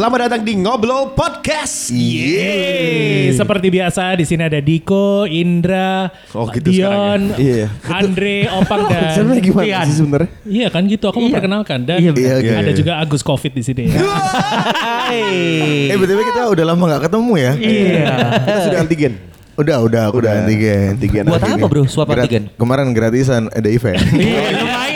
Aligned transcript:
Selamat 0.00 0.32
datang 0.32 0.48
di 0.48 0.56
Ngobrol 0.56 1.12
Podcast. 1.12 1.92
Yeay. 1.92 3.36
Seperti 3.36 3.68
biasa 3.68 4.16
di 4.16 4.24
sini 4.24 4.48
ada 4.48 4.56
Diko, 4.56 5.28
Indra, 5.28 6.08
Oh, 6.32 6.48
gitu 6.48 6.72
Dion, 6.72 7.36
sekarang 7.36 7.36
Iya. 7.36 7.66
Andre, 7.84 8.36
Opang 8.64 8.88
dan 8.88 9.12
Sebenarnya 9.12 9.44
gimana 9.44 9.66
Tian. 9.68 9.84
sih 9.84 9.96
sebenarnya? 10.00 10.30
Iya 10.48 10.66
kan 10.72 10.88
gitu 10.88 11.04
aku 11.04 11.20
memperkenalkan 11.20 11.84
dan 11.84 12.00
Iya. 12.00 12.16
Iya, 12.16 12.32
ada 12.64 12.72
iya. 12.72 12.80
juga 12.80 12.96
Agus 12.96 13.20
Covid 13.20 13.52
di 13.52 13.60
sini 13.60 13.92
ya. 13.92 14.00
Eh 15.92 15.92
btw 15.92 16.32
kita 16.32 16.48
udah 16.48 16.64
lama 16.64 16.96
gak 16.96 17.12
ketemu 17.12 17.32
ya? 17.36 17.52
Iya. 17.60 18.14
Kita 18.40 18.60
sudah 18.72 18.78
antigen. 18.80 19.12
Udah, 19.60 19.76
udah, 19.84 20.02
aku 20.08 20.24
udah 20.24 20.32
antigen. 20.32 20.96
Antigen. 20.96 21.28
Buat 21.28 21.44
apa, 21.44 21.66
bro, 21.68 21.84
swab 21.84 22.08
antigen? 22.08 22.48
Kemarin 22.56 22.96
gratisan 22.96 23.52
ada 23.52 23.68
event. 23.68 24.00
Iya, 24.16 24.64
lumayan, 24.64 24.89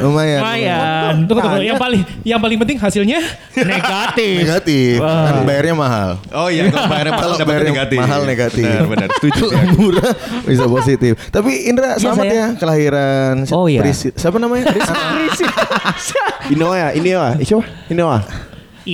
lumayan. 0.00 0.40
Lumayan. 0.40 0.40
Lumayan. 0.40 1.14
Tunggu, 1.24 1.40
tunggu. 1.42 1.62
Yang 1.62 1.78
paling 1.78 2.00
yang 2.22 2.40
paling 2.40 2.58
penting 2.58 2.76
hasilnya 2.76 3.18
negatif. 3.56 4.36
Negatif. 4.42 4.94
Kan 5.00 5.34
bayarnya 5.42 5.74
mahal. 5.74 6.10
Oh 6.30 6.48
iya, 6.48 6.68
kalau 6.68 6.86
bayarnya 6.86 7.12
mahal 7.12 7.22
Kalau 7.22 7.34
dapatnya 7.34 7.46
bayarnya 7.46 7.72
negatif. 7.72 7.98
mahal 7.98 8.20
negatif. 8.24 8.64
Benar, 8.66 8.86
benar. 8.86 9.08
Setuju. 9.16 9.44
Murah 9.74 10.12
bisa 10.42 10.64
positif. 10.66 11.12
Tapi 11.28 11.50
Indra 11.66 11.96
selamat 11.96 12.24
saya. 12.24 12.34
ya 12.34 12.46
kelahiran. 12.54 13.34
Oh, 13.50 13.66
iya. 13.66 13.80
Prisi- 13.80 14.12
Siapa 14.12 14.36
namanya? 14.36 14.64
Inoa 16.52 16.74
ya, 16.76 16.88
Inoa. 16.92 17.30
Siapa? 17.38 17.64
Inoa. 17.88 18.18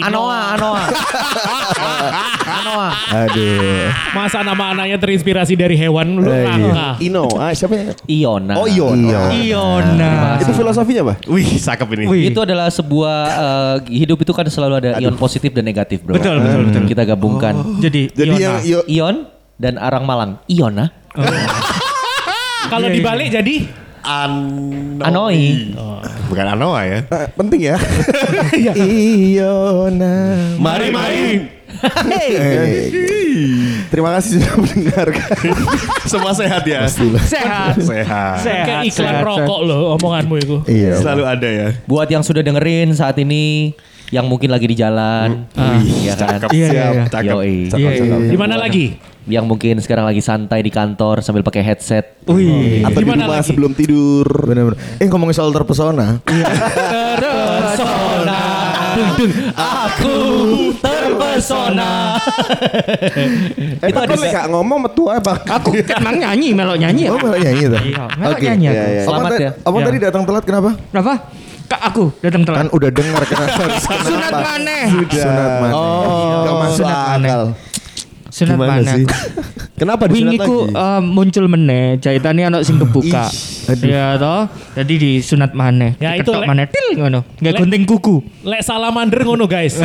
Anoa, 0.00 0.56
Anoa. 0.56 0.82
Anoa. 2.62 2.88
Aduh. 3.12 3.92
Masa 4.16 4.40
nama 4.40 4.72
anaknya 4.72 4.96
terinspirasi 4.96 5.52
dari 5.52 5.76
hewan 5.76 6.16
lu 6.16 6.24
Eh, 6.24 6.48
iya. 6.48 6.96
Ino. 6.96 7.28
Ah, 7.36 7.52
siapa 7.52 7.76
ya? 7.76 7.92
Iona. 8.08 8.56
Oh, 8.56 8.64
Ion. 8.64 8.96
Iya. 8.96 9.20
Iona. 9.52 10.40
Itu 10.40 10.56
filosofinya, 10.56 11.12
Pak? 11.12 11.28
Wih, 11.28 11.44
cakep 11.60 11.88
ini. 11.92 12.04
Wih. 12.08 12.22
Itu 12.32 12.40
adalah 12.40 12.72
sebuah 12.72 13.16
eh, 13.28 13.76
hidup 13.92 14.24
itu 14.24 14.32
kan 14.32 14.48
selalu 14.48 14.74
ada 14.80 14.90
ion 14.96 15.12
positif 15.14 15.52
dan 15.52 15.68
negatif, 15.68 16.00
bro. 16.00 16.16
Betul, 16.16 16.40
betul, 16.40 16.60
betul. 16.72 16.82
Kita 16.88 17.02
gabungkan 17.04 17.52
Jadi, 17.76 18.08
Jadi 18.16 18.32
Iona. 18.32 18.40
yang 18.64 18.84
ion 18.88 19.16
dan 19.60 19.76
arang 19.76 20.08
malang. 20.08 20.40
Iona. 20.48 20.88
kalau 22.72 22.88
Iya, 22.88 22.96
dibalik 22.96 23.28
jadi 23.28 23.54
Anoi. 24.02 24.98
Anoi. 24.98 25.40
Bukan 26.26 26.46
Anoa 26.48 26.80
ya. 26.84 26.98
Eh, 27.06 27.26
penting 27.38 27.60
ya. 27.62 27.76
Iona. 28.74 30.14
Mari 30.58 30.88
main. 30.90 31.38
Eh, 32.10 32.90
Terima 33.88 34.12
kasih 34.18 34.40
sudah 34.40 34.52
mendengarkan. 34.58 35.28
Semua 36.12 36.32
sehat 36.34 36.62
ya. 36.66 36.84
sehat. 36.88 37.78
Sehat. 37.78 38.38
Kayak 38.42 38.82
iklan 38.88 39.16
rokok 39.22 39.60
loh 39.64 39.94
omonganmu 39.96 40.34
itu. 40.38 40.56
Iya. 40.66 40.98
Selalu 41.00 41.22
ada 41.24 41.48
ya. 41.48 41.68
Buat 41.86 42.08
yang 42.10 42.24
sudah 42.24 42.42
dengerin 42.42 42.92
saat 42.92 43.16
ini, 43.20 43.72
yang 44.12 44.28
mungkin 44.28 44.52
lagi 44.52 44.68
di 44.68 44.76
jalan, 44.76 45.48
ya 46.04 46.14
kan? 46.18 46.38
Cakep. 46.42 46.50
Iya, 46.52 46.66
iya, 46.68 46.68
Siap. 46.68 46.92
iya. 46.92 47.04
Cakep. 47.08 47.36
Iya, 47.78 47.90
iya. 47.96 48.16
Di 48.28 48.36
mana 48.36 48.54
lagi? 48.60 48.86
Yang 49.22 49.44
mungkin 49.46 49.74
sekarang 49.78 50.02
lagi 50.02 50.18
santai 50.18 50.60
di 50.60 50.68
kantor 50.68 51.20
sambil 51.20 51.40
pakai 51.40 51.62
headset. 51.62 52.18
Wih, 52.24 52.82
Atau 52.82 52.98
di 52.98 53.06
di 53.06 53.08
mana 53.08 53.24
rumah 53.24 53.38
lagi? 53.38 53.48
sebelum 53.48 53.70
tidur. 53.72 54.26
Bener-bener. 54.26 54.74
Eh 54.96 55.06
ngomongin 55.06 55.30
soal 55.32 55.50
terpesona. 55.50 56.18
Terpesona, 57.12 58.40
dung, 58.92 59.10
dung, 59.16 59.32
aku 59.54 60.16
terpesona. 60.76 62.18
Eh, 63.78 63.88
itu 63.88 63.98
ada 64.00 64.14
gak 64.14 64.46
ngomong 64.48 64.78
metu 64.82 65.06
apa? 65.06 65.38
Aku 65.52 65.70
kan 65.72 65.98
emang 65.98 66.16
nyanyi, 66.18 66.50
melok 66.52 66.76
nyanyi 66.76 67.06
Oh 67.06 67.16
malah 67.16 67.38
nyanyi 67.38 67.62
tuh. 67.68 67.80
Iya, 67.80 68.02
Oke. 68.26 68.44
nyanyi 68.44 68.66
aku. 68.66 68.74
Iya, 68.74 68.84
iya. 68.84 69.00
Apa 69.00 69.06
Selamat 69.06 69.30
ya. 69.32 69.50
Apa 69.56 69.76
Iya. 69.76 69.86
tadi 69.86 69.98
datang 70.00 70.22
telat 70.24 70.44
kenapa? 70.44 70.70
Kenapa? 70.88 71.12
Kak 71.64 71.82
aku 71.88 72.04
datang 72.18 72.42
telat. 72.42 72.58
Kan 72.58 72.68
udah 72.70 72.90
dengar 72.90 73.22
kenapa? 73.24 73.62
Sunat 74.04 74.32
maneh. 74.34 74.84
Sunat 75.08 75.52
mana? 75.58 75.72
Oh, 75.72 76.42
Gak 76.42 76.54
masuk 76.58 76.76
sunat 76.82 76.98
maneh. 77.08 77.30
akal. 77.30 77.44
Sunat 78.32 78.56
Gimana 78.56 78.80
maneh. 78.80 78.94
sih? 78.94 79.04
Kenapa 79.82 80.06
disunat 80.06 80.32
Wingi 80.32 80.38
ku 80.40 80.56
lagi? 80.64 80.78
eh, 80.78 81.00
muncul 81.04 81.44
meneh, 81.46 81.84
jahitannya 81.98 82.44
anak 82.48 82.62
sing 82.62 82.78
kebuka. 82.78 83.28
aduh. 83.68 83.84
Ya 83.84 84.16
toh, 84.16 84.40
jadi 84.72 84.94
di 84.94 85.12
sunat 85.20 85.52
maneh. 85.52 85.98
Ya, 85.98 86.14
itu 86.14 86.32
maneh 86.32 86.64
til 86.64 86.96
ngono. 86.96 87.28
Nggak 87.36 87.52
Le- 87.52 87.60
gunting 87.60 87.84
kuku. 87.84 88.24
Lek 88.42 88.62
salamander 88.62 89.20
ngono 89.20 89.44
guys. 89.44 89.76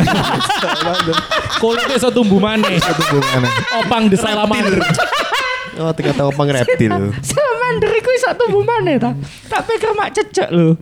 Kulitnya 1.58 1.94
iso 1.94 2.08
tumbuh 2.08 2.38
maneh. 2.38 2.78
Hubungannya. 2.78 3.50
Opang 3.76 4.06
de 4.06 4.16
salamander. 4.16 4.80
Oh, 5.76 5.92
tiga 5.92 6.10
tahu 6.10 6.30
pang 6.32 6.48
reptil. 6.48 7.14
Salamander 7.68 7.92
iku 8.00 8.10
iso 8.16 8.28
tumbuh 8.32 8.64
maneh 8.64 8.96
ta. 8.96 9.12
Tak 9.52 9.68
pikir 9.68 9.92
mak 9.92 10.08
cecek 10.16 10.48
lho. 10.56 10.72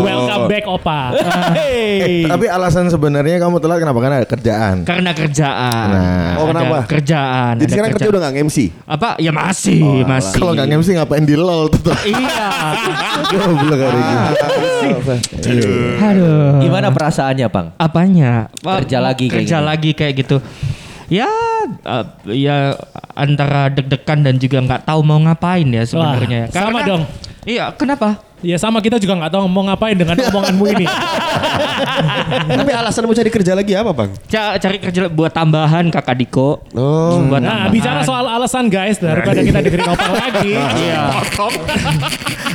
Welcome 0.00 0.48
back 0.48 0.64
Opa. 0.64 1.12
Eh, 1.52 2.24
tapi 2.24 2.48
alasan 2.48 2.88
sebenarnya 2.88 3.36
kamu 3.36 3.60
telat 3.60 3.84
kenapa? 3.84 4.00
Karena 4.00 4.16
ada 4.24 4.28
kerjaan. 4.28 4.76
Karena 4.88 5.12
kerjaan. 5.12 5.88
Nah. 5.92 6.32
Oh, 6.40 6.48
Ada 6.48 6.52
kenapa? 6.56 6.76
Kerjaan. 6.88 7.52
Jadi 7.60 7.70
sekarang 7.76 7.90
kerja 7.92 8.08
udah 8.08 8.20
gak 8.24 8.32
nge-MC? 8.40 8.58
apa? 8.88 9.08
Ya 9.20 9.32
masih, 9.36 9.84
masih. 10.08 10.40
Kalau 10.40 10.56
nggak 10.56 10.68
MC 10.80 10.88
ngapain 10.96 11.24
di 11.28 11.36
lol 11.36 11.68
tetap. 11.68 12.00
Iya. 12.00 12.48
Goblok 13.36 13.80
hari 13.84 14.00
ini. 14.00 14.16
Aduh. 16.00 16.64
Gimana 16.64 16.88
perasaannya, 16.88 17.46
Bang? 17.52 17.76
Apanya? 17.76 18.48
Kerja 18.64 18.98
lagi 19.04 19.28
kayak 19.28 19.44
kerja 19.44 19.58
lagi 19.60 19.90
kayak 19.92 20.14
gitu. 20.24 20.40
Ya, 21.10 21.26
uh, 21.90 22.06
ya 22.30 22.78
antara 23.18 23.66
deg-degan 23.66 24.22
dan 24.22 24.38
juga 24.38 24.62
nggak 24.62 24.86
tahu 24.86 25.02
mau 25.02 25.18
ngapain 25.18 25.66
ya 25.66 25.82
sebenarnya. 25.82 26.46
Sama 26.54 26.86
dong. 26.86 27.02
Iya, 27.42 27.74
kenapa? 27.74 28.29
Ya 28.40 28.56
sama 28.56 28.80
kita 28.80 28.96
juga 28.96 29.12
nggak 29.14 29.30
tahu 29.30 29.44
mau 29.44 29.62
ngapain 29.62 29.92
dengan 29.92 30.16
omonganmu 30.18 30.64
ini. 30.70 30.86
Tapi 32.50 32.70
alasan 32.72 33.04
mau 33.04 33.12
cari 33.12 33.28
kerja 33.28 33.52
lagi 33.52 33.72
apa, 33.72 33.90
Bang? 33.90 34.10
Ca- 34.26 34.56
cari 34.56 34.78
kerja 34.78 35.06
buat 35.06 35.28
tambahan 35.28 35.88
kakak 35.88 36.16
Diko. 36.16 36.64
Oh. 36.72 37.20
buat 37.22 37.38
Nah, 37.38 37.68
tambahan. 37.68 37.70
bicara 37.70 38.00
soal 38.00 38.24
alasan 38.24 38.66
guys 38.66 38.96
daripada 38.96 39.40
kita 39.40 39.60
dengerin 39.60 39.88
Opang 39.88 40.14
lagi. 40.14 40.52
Iya. 40.80 41.02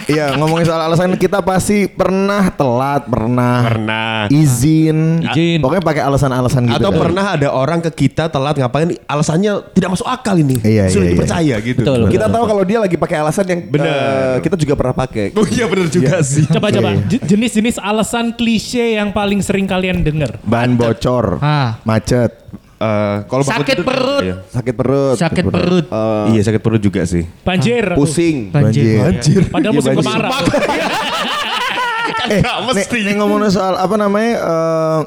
Iya 0.05 0.37
ngomongin 0.37 0.65
soal 0.65 0.81
alasan 0.83 1.13
kita 1.15 1.41
pasti 1.41 1.85
pernah 1.85 2.49
telat, 2.49 3.05
pernah, 3.05 3.65
Pernah. 3.65 4.17
izin, 4.29 5.25
Izin. 5.25 5.59
Pokoknya 5.59 5.81
pakai 5.83 6.01
alasan-alasan 6.03 6.61
gitu. 6.63 6.77
Atau 6.77 6.91
kan. 6.91 6.99
pernah 7.01 7.25
ada 7.33 7.47
orang 7.49 7.79
ke 7.81 7.89
kita 7.89 8.29
telat 8.29 8.53
ngapain 8.55 8.93
alasannya 9.03 9.65
tidak 9.73 9.97
masuk 9.97 10.05
akal 10.05 10.37
ini. 10.37 10.61
Iya, 10.61 10.89
Sulit 10.89 10.93
iya, 10.93 11.09
iya. 11.09 11.11
dipercaya 11.11 11.55
gitu. 11.59 11.79
Betul, 11.81 11.99
Kita 12.07 12.25
tahu 12.27 12.43
kalau 12.45 12.63
dia 12.63 12.77
lagi 12.77 12.95
pakai 12.95 13.17
alasan 13.17 13.45
yang 13.45 13.59
Bener. 13.65 13.89
eh, 13.89 14.35
kita 14.41 14.55
juga 14.55 14.73
pernah 14.75 14.95
pakai. 14.95 15.33
Oh 15.33 15.45
iya 15.47 15.65
bener 15.75 15.87
juga 15.89 16.15
sih. 16.21 16.47
Coba 16.47 16.71
coba 16.71 16.95
Je- 17.05 17.19
jenis-jenis 17.21 17.75
alasan 17.77 18.31
klise 18.31 18.95
yang 18.95 19.11
paling 19.11 19.39
sering 19.39 19.63
kalian 19.63 19.99
dengar. 19.99 20.39
Ban 20.41 20.73
bocor, 20.73 21.37
Ah. 21.37 21.75
macet. 21.83 22.31
Eh, 22.75 23.17
kalau 23.25 23.39
Sakit 23.41 23.79
tidur- 23.79 23.87
perut. 23.87 24.21
Iya. 24.21 24.35
Sakit 24.49 24.73
perut. 24.73 25.15
Sakit 25.15 25.45
perut. 25.45 25.85
Eh, 25.85 26.25
Iya 26.29 26.41
sakit 26.43 26.61
perut 26.61 26.81
juga 26.81 27.01
sih. 27.03 27.23
Banjir. 27.41 27.91
pusing. 27.93 28.51
Banjir. 28.51 28.99
Banjir. 29.01 29.41
Padahal 29.47 29.71
Iya, 29.71 29.77
musim 29.77 29.93
kemarau. 29.93 30.31
Eh, 32.25 32.41
nih, 32.41 32.85
nih 33.05 33.13
ngomongin 33.15 33.49
soal 33.49 33.77
apa 33.77 33.95
namanya 33.95 34.33
eh, 34.35 34.99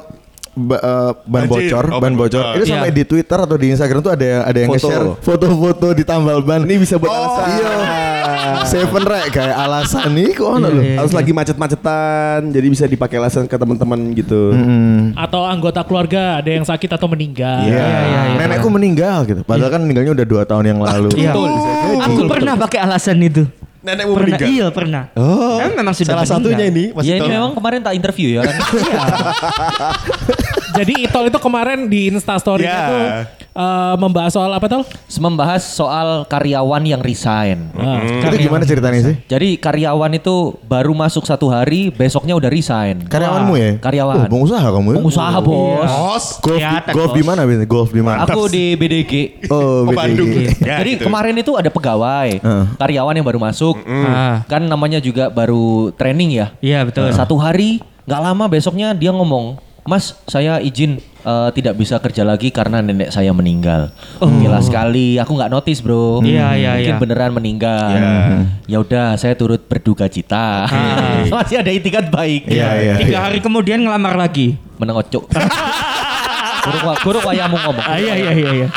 ba- 0.57 0.79
eh, 0.79 1.11
ban 1.25 1.43
Banjir. 1.45 1.67
bocor, 1.67 1.85
Oh, 1.89 1.99
ban 1.99 2.13
bocor. 2.13 2.43
bocor. 2.43 2.55
Itu 2.55 2.65
sampai 2.65 2.89
Iya. 2.89 2.95
di 2.95 3.03
Twitter 3.05 3.37
atau 3.37 3.55
di 3.55 3.67
Instagram 3.69 3.99
tuh 3.99 4.13
ada 4.13 4.25
yang 4.25 4.41
ada 4.41 4.57
yang 4.57 4.69
Foto. 4.69 4.79
nge-share 4.79 5.05
foto-foto 5.19 5.87
di 5.91 6.03
tambal 6.03 6.39
ban. 6.39 6.63
Ini 6.63 6.75
bisa 6.77 6.95
buat 6.95 7.07
oh, 7.07 7.15
alasan. 7.17 7.47
Iya. 7.53 7.71
Seven 8.65 9.03
rek 9.03 9.25
kayak 9.31 9.55
alasan 9.57 10.07
nih 10.11 10.27
kok 10.31 10.49
ono 10.49 10.67
lho. 10.67 10.81
Iya. 10.81 10.95
Harus 10.99 11.11
lagi 11.11 11.31
macet-macetan, 11.31 12.49
jadi 12.49 12.67
bisa 12.67 12.83
dipakai 12.85 13.15
alasan 13.17 13.45
ke 13.45 13.53
teman-teman 13.53 13.97
gitu. 14.13 14.53
Atau 15.13 15.43
anggota 15.43 15.81
keluarga 15.81 16.37
ada 16.37 16.49
yang 16.49 16.63
sakit 16.63 16.89
atau 16.89 17.07
meninggal. 17.07 17.63
Iya. 17.63 17.79
iya, 17.79 18.19
iya. 18.29 18.37
Nenekku 18.37 18.67
meninggal 18.67 19.23
gitu. 19.25 19.41
Padahal 19.43 19.69
kan 19.69 19.81
meninggalnya 19.81 20.11
udah 20.13 20.25
dua 20.25 20.41
tahun 20.43 20.63
yang 20.67 20.79
lalu. 20.79 21.09
Iya. 21.15 21.31
Aku 22.05 22.21
pernah 22.25 22.53
pakai 22.55 22.79
alasan 22.81 23.17
itu. 23.19 23.43
Nenek 23.79 24.11
mau 24.11 24.19
Pernah, 24.19 24.35
meninggal. 24.35 24.47
iya 24.51 24.67
pernah. 24.75 25.03
Oh. 25.15 25.55
Emang 25.55 25.79
memang 25.79 25.95
sudah 25.95 26.11
Salah 26.11 26.27
meninggal. 26.27 26.51
satunya 26.51 26.65
ini 26.67 26.83
ya 26.99 27.15
Ito. 27.15 27.23
ini 27.23 27.27
memang 27.31 27.51
kemarin 27.55 27.79
tak 27.79 27.95
interview 27.95 28.27
ya 28.35 28.41
kan. 28.43 28.55
Jadi 30.79 30.93
Itol 31.03 31.27
itu 31.27 31.37
kemarin 31.37 31.85
di 31.85 32.07
Instastory 32.07 32.63
Ya. 32.63 32.79
itu 32.79 32.97
eh, 33.51 33.95
membahas 33.95 34.31
soal 34.31 34.47
apa 34.49 34.65
tol? 34.65 34.83
Membahas 35.19 35.59
soal 35.61 36.23
karyawan 36.23 36.79
yang 36.81 37.01
resign. 37.01 37.67
Nah, 37.73 37.99
Itu 38.23 38.35
gimana 38.39 38.63
ceritanya 38.63 38.99
sih? 39.03 39.15
Jadi 39.25 39.55
karyawan 39.55 40.11
itu 40.13 40.35
baru 40.63 40.93
masuk 40.93 41.23
satu 41.23 41.49
hari, 41.49 41.91
besoknya 41.91 42.31
udah 42.33 42.47
resign. 42.47 43.03
Karyawanmu 43.03 43.53
ya? 43.53 43.71
Karyawan. 43.77 44.15
Oh, 44.15 44.31
pengusaha 44.31 44.67
kamu 44.69 44.87
ya? 44.89 44.97
Pengusaha 44.97 45.37
bos. 45.39 45.89
Bos. 45.89 46.25
Golf, 46.39 46.55
Kelihatan, 46.55 46.93
golf 46.93 47.11
Bos. 47.11 47.17
di 47.17 47.23
mana? 47.23 47.41
Golf 47.65 47.89
di 47.91 48.01
mana? 48.01 48.17
Aku 48.23 48.47
di 48.47 48.73
BDG. 48.73 49.11
Oh, 49.49 49.57
Oh, 49.59 49.79
BDG. 49.85 49.97
Bandung. 49.97 50.29
Ya, 50.63 50.79
Jadi 50.79 50.91
gitu. 50.95 51.03
kemarin 51.05 51.35
itu 51.35 51.51
ada 51.53 51.67
pegawai, 51.67 52.29
Heeh. 52.39 52.63
karyawan 52.75 53.13
yang 53.13 53.27
baru 53.27 53.39
masuk. 53.41 53.75
Ah. 53.83 54.47
Kan 54.47 54.63
namanya 54.63 54.97
juga 54.97 55.27
baru 55.27 55.91
training 55.91 56.29
ya. 56.31 56.47
Iya 56.59 56.85
betul. 56.85 57.11
Satu 57.11 57.35
hari 57.35 57.83
nggak 58.07 58.21
lama 58.23 58.45
besoknya 58.47 58.93
dia 58.93 59.11
ngomong, 59.11 59.59
Mas 59.89 60.13
saya 60.29 60.61
izin 60.61 61.01
eh, 61.01 61.49
tidak 61.57 61.73
bisa 61.73 61.97
kerja 61.97 62.21
lagi 62.21 62.53
karena 62.53 62.77
nenek 62.77 63.09
saya 63.09 63.33
meninggal. 63.33 63.89
Gila 64.21 64.61
sekali, 64.61 65.17
aku 65.17 65.33
nggak 65.33 65.49
notice 65.49 65.81
bro. 65.81 66.21
Iya, 66.21 66.53
iya, 66.53 66.71
Mungkin 66.77 66.93
iya. 66.93 67.01
beneran 67.01 67.33
meninggal. 67.33 67.89
Ya 68.69 68.77
udah, 68.77 69.17
saya 69.17 69.33
turut 69.33 69.65
berduka 69.65 70.05
cita. 70.05 70.69
Masih 71.33 71.65
ada 71.65 71.73
itikat 71.73 72.13
baik. 72.13 72.45
Iya, 72.45 72.69
iya. 72.77 72.93
Tiga 73.01 73.17
hari 73.25 73.41
kemudian 73.41 73.81
ngelamar 73.81 74.13
lagi. 74.13 74.61
Menengocok. 74.77 75.25
Kuruk, 76.69 76.83
wa- 76.83 76.99
kuruk 77.01 77.23
wayamu 77.23 77.57
ngomong. 77.57 77.81
Ah, 77.81 77.97
iya 77.97 78.13
iya 78.15 78.31
iya. 78.31 78.49
iya. 78.55 78.67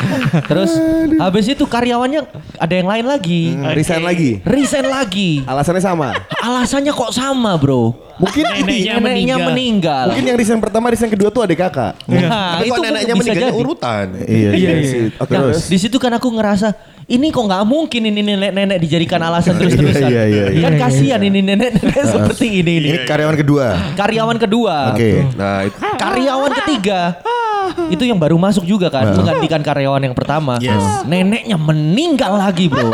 Terus 0.43 0.71
habis 1.15 1.45
itu 1.45 1.63
karyawannya 1.63 2.25
ada 2.57 2.73
yang 2.73 2.87
lain 2.87 3.05
lagi. 3.05 3.53
Resign 3.71 4.01
lagi. 4.01 4.41
Resign 4.41 4.85
lagi. 4.85 5.45
Alasannya 5.45 5.79
sama. 5.79 6.09
Alasannya 6.35 6.89
kok 6.89 7.11
sama 7.11 7.53
bro? 7.55 7.93
Mungkin 8.17 8.45
ini. 8.57 8.85
Neneknya 8.89 8.97
Neneknya 8.99 9.35
meninggal. 9.43 10.05
Mungkin 10.09 10.25
yang 10.25 10.37
resign 10.37 10.59
pertama, 10.59 10.89
resign 10.89 11.09
kedua 11.09 11.29
tuh 11.29 11.43
adik 11.43 11.59
kakak. 11.59 11.93
Nah, 12.05 12.57
Tapi 12.57 12.67
kok 12.67 12.77
neneknya 12.79 13.15
jadi. 13.19 13.49
urutan. 13.51 14.05
Iya, 14.19 14.49
Iya, 14.51 14.51
iya. 14.53 14.71
iya. 14.75 15.01
Oke, 15.17 15.33
Nah, 15.33 15.41
terus. 15.49 15.69
di 15.69 15.77
situ 15.77 15.97
kan 15.97 16.13
aku 16.13 16.29
ngerasa 16.29 16.73
ini 17.03 17.29
kok 17.29 17.43
nggak 17.43 17.63
mungkin 17.63 18.01
ini 18.05 18.21
nenek-nenek 18.23 18.77
dijadikan 18.79 19.19
alasan 19.19 19.59
terus-terusan. 19.59 20.07
Iya, 20.07 20.23
iya, 20.23 20.45
iya. 20.51 20.63
Kan 20.63 20.73
kasihan 20.79 21.19
ini 21.19 21.39
nenek-nenek 21.41 22.03
seperti 22.05 22.47
ini 22.55 22.71
ini. 22.79 22.87
Ini 22.91 22.99
karyawan 23.03 23.35
kedua. 23.35 23.65
Karyawan 23.93 24.37
kedua. 24.37 24.75
Oke. 24.93 25.11
Nah, 25.35 25.67
itu 25.67 25.77
Karyawan 25.93 26.51
ketiga. 26.63 26.99
Itu 27.93 28.03
yang 28.03 28.19
baru 28.19 28.35
masuk 28.35 28.63
juga 28.63 28.87
kan 28.87 29.13
menggantikan 29.13 29.61
karyawan 29.61 30.01
yang 30.01 30.15
pertama. 30.15 30.57
Neneknya 31.03 31.57
meninggal 31.57 32.35
lagi, 32.35 32.67
Bro. 32.67 32.91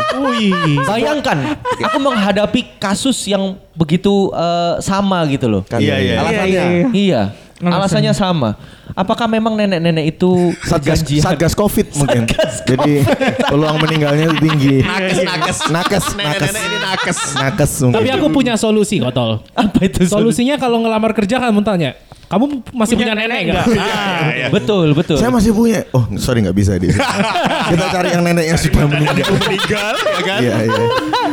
Bayangkan, 0.86 1.56
aku 1.80 1.98
menghadapi 1.98 2.78
kasus 2.78 3.16
yang 3.26 3.56
begitu 3.74 4.30
eh, 4.32 4.74
sama 4.80 5.22
gitu 5.28 5.46
loh. 5.48 5.62
Kan, 5.64 5.80
Iya, 5.80 5.96
iya. 5.98 6.14
Alasannya. 6.20 6.64
Iya. 6.92 7.22
Alasannya 7.60 8.16
sama. 8.16 8.56
Apakah 8.90 9.28
memang 9.28 9.54
nenek-nenek 9.54 10.16
itu 10.16 10.50
Satgas, 10.64 11.04
satgas 11.04 11.52
COVID 11.52 11.92
mungkin. 11.94 12.24
Satgas 12.24 12.54
Jadi 12.64 13.04
peluang 13.46 13.76
meninggalnya 13.78 14.32
tinggi. 14.34 14.80
nakes 14.80 15.20
nakes 15.22 15.58
Nakes, 15.70 16.04
nakes. 16.16 16.50
Ini 16.50 16.78
nakes. 16.80 17.18
Nakes 17.36 17.70
mungkin. 17.84 17.96
Tapi 18.00 18.08
aku 18.10 18.26
punya 18.28 18.54
solusi 18.56 18.98
kotol. 18.98 19.44
Apa 19.52 19.78
itu 19.84 20.08
Solusinya 20.08 20.56
kalau 20.56 20.80
ngelamar 20.80 21.12
kerja 21.12 21.38
kamu 21.38 21.60
tanya, 21.62 21.94
kamu 22.26 22.64
masih 22.72 22.94
punya, 22.96 23.14
nenek 23.14 23.40
nggak? 23.46 23.64
Ah, 23.78 24.48
Betul, 24.50 24.90
betul. 24.96 25.18
Saya 25.18 25.30
masih 25.30 25.52
punya. 25.52 25.86
Oh, 25.92 26.08
sorry 26.16 26.40
nggak 26.40 26.56
bisa 26.56 26.74
dia. 26.76 26.96
Kita 27.70 27.84
cari 27.90 28.08
yang 28.10 28.24
nenek 28.24 28.44
yang 28.48 28.58
sudah 28.58 28.84
meninggal. 28.86 29.26
meninggal 29.38 29.94
ya 29.94 30.22
kan 30.24 30.40
Iya, 30.40 30.54
iya. 30.66 30.82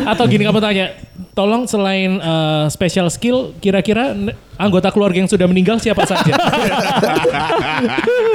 Atau 0.06 0.28
gini 0.28 0.44
kamu 0.44 0.60
tanya, 0.60 0.94
tolong 1.34 1.66
selain 1.66 2.18
eh, 2.18 2.66
special 2.68 3.10
skill, 3.10 3.58
kira-kira 3.58 4.14
anggota 4.58 4.90
keluarga 4.90 5.18
yang 5.18 5.30
sudah 5.30 5.46
meninggal 5.46 5.78
siapa 5.78 6.04
saja? 6.04 6.34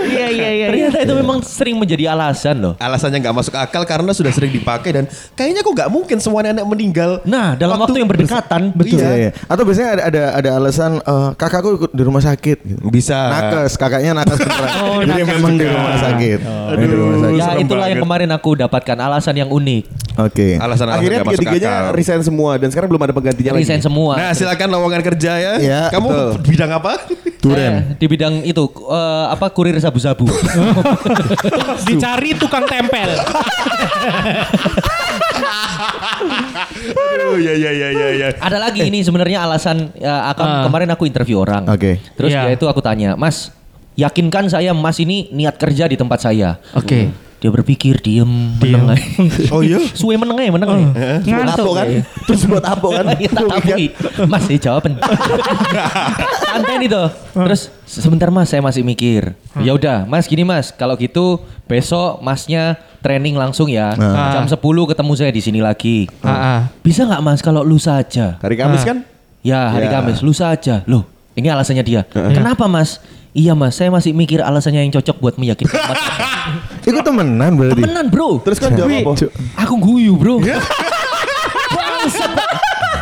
Iya 0.03 0.27
iya 0.29 0.51
iya. 0.53 0.67
Ternyata 0.69 0.99
itu 1.01 1.15
memang 1.15 1.39
sering 1.43 1.77
menjadi 1.79 2.11
alasan 2.11 2.59
loh. 2.59 2.75
alasannya 2.77 3.19
nggak 3.21 3.35
masuk 3.35 3.55
akal 3.55 3.83
karena 3.83 4.11
sudah 4.11 4.31
sering 4.31 4.51
dipakai 4.51 4.91
dan 4.93 5.05
kayaknya 5.33 5.63
kok 5.63 5.73
nggak 5.73 5.89
mungkin 5.89 6.19
semua 6.19 6.43
nenek 6.43 6.65
meninggal 6.65 7.23
Nah, 7.23 7.55
dalam 7.55 7.79
waktu, 7.79 8.03
yang 8.03 8.11
berdekatan. 8.11 8.75
Betul. 8.75 8.99
Iya, 8.99 9.11
iya. 9.19 9.31
Atau 9.47 9.63
biasanya 9.63 9.89
ada 9.93 10.03
ada 10.05 10.23
ada 10.35 10.51
alasan 10.59 10.99
eh, 10.99 11.31
kakakku 11.35 11.71
ikut 11.79 11.91
di 11.93 12.03
rumah 12.03 12.21
sakit. 12.21 12.59
gitu. 12.63 12.83
bisa 12.85 13.31
Nakes, 13.31 13.75
kakaknya 13.77 14.13
nakes 14.13 14.39
beneran. 14.43 14.71
Jadi 15.07 15.23
memang 15.25 15.53
di 15.55 15.67
rumah 15.67 15.97
sakit. 15.97 16.39
Memang 16.43 16.77
di 16.83 16.97
rumah 16.97 17.17
sakit. 17.21 17.39
Ya 17.39 17.49
itulah 17.57 17.87
yang 17.87 17.99
banget. 17.99 18.05
kemarin 18.05 18.31
aku 18.33 18.51
dapatkan 18.59 18.97
alasan 18.99 19.35
yang 19.37 19.49
unik. 19.49 19.85
Oke. 20.15 20.57
alasan-alasan 20.57 21.01
Akhirnya 21.01 21.21
tiga-tiganya 21.23 21.73
resign 21.91 22.21
semua 22.21 22.57
dan 22.57 22.69
sekarang 22.69 22.89
belum 22.89 23.03
ada 23.03 23.13
penggantinya 23.13 23.51
Resign 23.53 23.79
lagi. 23.79 23.87
semua. 23.87 24.13
nah 24.15 24.31
silakan 24.33 24.69
lowongan 24.71 25.03
kerja 25.03 25.33
ya 25.35 25.53
Iya, 25.57 25.81
kamu 25.89 26.09
betul. 26.09 26.29
bidang 26.47 26.71
apa 26.71 26.93
Duren. 27.39 27.73
Eh, 27.75 27.99
di 27.99 28.07
bidang 28.07 28.35
itu 28.43 28.63
eh, 28.87 29.27
apa 29.29 29.51
kurir 29.51 29.75
sabu-sabu. 29.77 30.31
Dicari 31.89 32.39
tukang 32.39 32.63
tempel. 32.65 33.11
oh 37.25 37.37
ya 37.37 37.53
ya 37.53 37.71
ya 37.73 37.89
ya 37.91 38.09
ya 38.15 38.29
Ada 38.39 38.59
lagi 38.61 38.81
ini 38.85 39.03
sebenarnya 39.03 39.43
alasan 39.43 39.91
ya, 39.95 40.31
akan 40.31 40.47
Ah. 40.47 40.63
kemarin 40.63 40.89
aku 40.91 41.03
interview 41.03 41.41
orang. 41.41 41.67
Oke. 41.67 41.99
Terus 42.15 42.31
Iya. 42.31 42.43
dia 42.45 42.53
itu 42.55 42.67
aku 42.67 42.79
tanya, 42.79 43.15
"Mas, 43.15 43.51
yakinkan 43.95 44.47
saya 44.47 44.71
Mas 44.71 44.99
ini 44.99 45.27
niat 45.31 45.57
kerja 45.57 45.87
di 45.87 45.97
tempat 45.97 46.23
saya?" 46.23 46.59
Oke. 46.75 47.11
Dia 47.43 47.51
berpikir 47.51 47.99
diem, 47.99 48.55
meneng 48.55 48.95
aja. 48.95 49.03
oh 49.51 49.67
iya 49.67 49.83
Suwe 49.99 50.15
meneng 50.15 50.39
aja, 50.39 50.51
meneng 50.55 50.69
aja. 50.71 50.87
Ngantuk. 51.27 51.75
kan? 51.75 51.87
Terus 52.31 52.47
buat 52.47 52.63
apa 52.63 52.87
kan? 52.87 53.05
Iya, 53.19 53.31
tak 53.35 53.43
tahu. 53.51 54.31
Mas, 54.31 54.43
saya 54.47 54.59
jawaban. 54.63 54.95
Santai 56.47 56.75
nih 56.79 56.89
tuh. 56.89 57.09
Terus 57.35 57.67
sebentar 57.83 58.31
Mas, 58.31 58.47
saya 58.47 58.63
masih 58.63 58.87
mikir. 58.87 59.35
Ya 59.59 59.75
udah, 59.75 60.07
Mas 60.07 60.31
gini 60.31 60.47
Mas, 60.47 60.71
kalau 60.71 60.95
gitu 60.95 61.43
besok 61.67 62.23
Masnya 62.23 62.79
training 63.03 63.35
langsung 63.35 63.67
ya. 63.67 63.91
Ah. 63.99 64.39
Jam 64.39 64.47
10 64.47 64.63
ketemu 64.63 65.13
saya 65.19 65.31
di 65.35 65.43
sini 65.43 65.59
lagi. 65.59 66.07
Ah, 66.23 66.31
ah. 66.31 66.61
Bisa 66.79 67.03
nggak 67.03 67.23
Mas 67.27 67.43
kalau 67.43 67.67
lusa 67.67 67.99
aja? 67.99 68.39
Hari 68.39 68.55
Kamis 68.55 68.87
kan? 68.87 69.03
Ya, 69.43 69.67
hari 69.75 69.91
Ya. 69.91 69.99
Kamis 69.99 70.23
lusa 70.23 70.55
aja. 70.55 70.87
Loh, 70.87 71.03
ini 71.35 71.51
alasannya 71.51 71.83
dia. 71.83 72.07
Kenapa 72.07 72.71
Mas? 72.71 73.03
Iya 73.33 73.57
Mas, 73.57 73.81
saya 73.81 73.89
masih 73.89 74.13
mikir 74.13 74.45
alasannya 74.45 74.85
yang 74.85 74.93
cocok 74.93 75.17
buat 75.17 75.35
meyakinkan 75.41 75.73
Mas. 75.73 76.01
Itu 76.89 77.01
temenan 77.01 77.57
berarti. 77.57 77.81
Temenan 77.81 78.07
bro. 78.13 78.45
Terus 78.45 78.61
kan 78.61 78.77
jawab 78.77 78.93
apa? 78.93 79.13
Aku 79.65 79.75
guyu 79.81 80.21
bro. 80.21 80.37
Bangsat. 81.73 82.31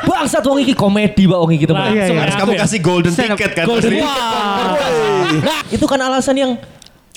Bangsat 0.07 0.43
wong 0.47 0.63
iki 0.63 0.75
komedi 0.79 1.27
pak 1.27 1.39
wong 1.39 1.51
iki 1.51 1.67
temen. 1.67 1.83
Lah, 1.83 1.91
iya, 1.91 2.05
iya. 2.15 2.21
harus 2.23 2.37
kamu 2.39 2.53
ya. 2.55 2.61
kasih 2.63 2.79
golden 2.79 3.13
ticket 3.15 3.51
kan 3.59 3.65
golden 3.67 3.91
pasti. 3.91 5.37
Nah, 5.43 5.61
itu 5.67 5.85
kan 5.91 5.99
alasan 5.99 6.37
yang 6.39 6.53